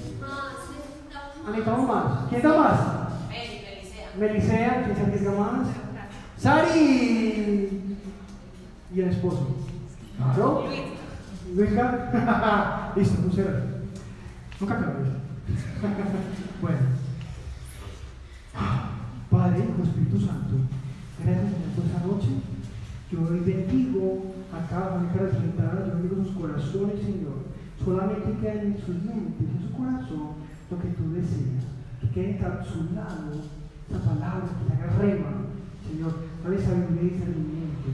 [1.65, 2.29] Vamos más.
[2.29, 2.79] ¿Quién da más?
[3.29, 3.61] Meli,
[4.19, 4.83] Melisea.
[4.83, 5.67] ¿quién se arriesga más?
[6.37, 7.97] Sari.
[8.93, 9.47] Y el esposo.
[10.17, 10.65] ¿Claro?
[10.67, 10.81] Luis.
[11.55, 12.91] Luisga.
[12.95, 13.63] Listo, muchas gracias.
[14.59, 15.13] Nunca cambies.
[16.61, 16.77] bueno.
[19.29, 20.55] Padre, Hijo, Espíritu Santo,
[21.21, 22.54] gracias por esta noche.
[23.11, 27.45] Yo hoy bendigo a cada familia representada, yo bendigo sus corazones, Señor.
[27.83, 30.41] Solamente queda en sus mentes, en su corazón,
[30.71, 31.69] lo que tú deseas.
[32.01, 33.45] Que quede encapsulado
[33.85, 35.31] esta palabra, que la haga rema,
[35.87, 36.13] Señor.
[36.43, 37.89] Dale sabiduría y discernimiento.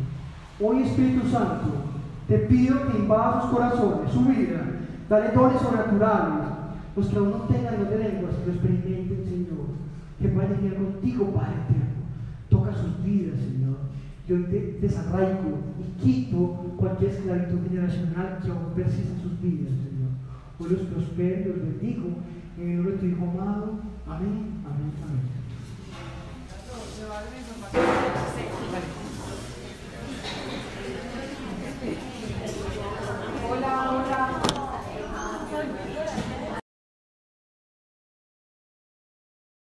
[0.62, 1.92] Hoy, Espíritu Santo,
[2.28, 4.64] te pido que invada sus corazones, su vida,
[5.10, 6.48] dale dones sobrenaturales.
[6.96, 9.68] Los que aún no tengan de lenguas, que lo experimenten, Señor.
[10.20, 12.02] Que puedan llegar contigo, Padre eterno.
[12.50, 13.90] Toca sus vidas, Señor.
[14.32, 14.38] Yo
[14.80, 16.38] desarraigo y quito
[16.78, 20.12] cualquier esclavitud generacional que aún persista en sus vidas, Señor.
[20.58, 22.08] Hoy los prospero los bendigo.
[22.58, 23.82] En el nombre de tu Hijo amado.
[24.08, 25.41] Amén, amén, amén.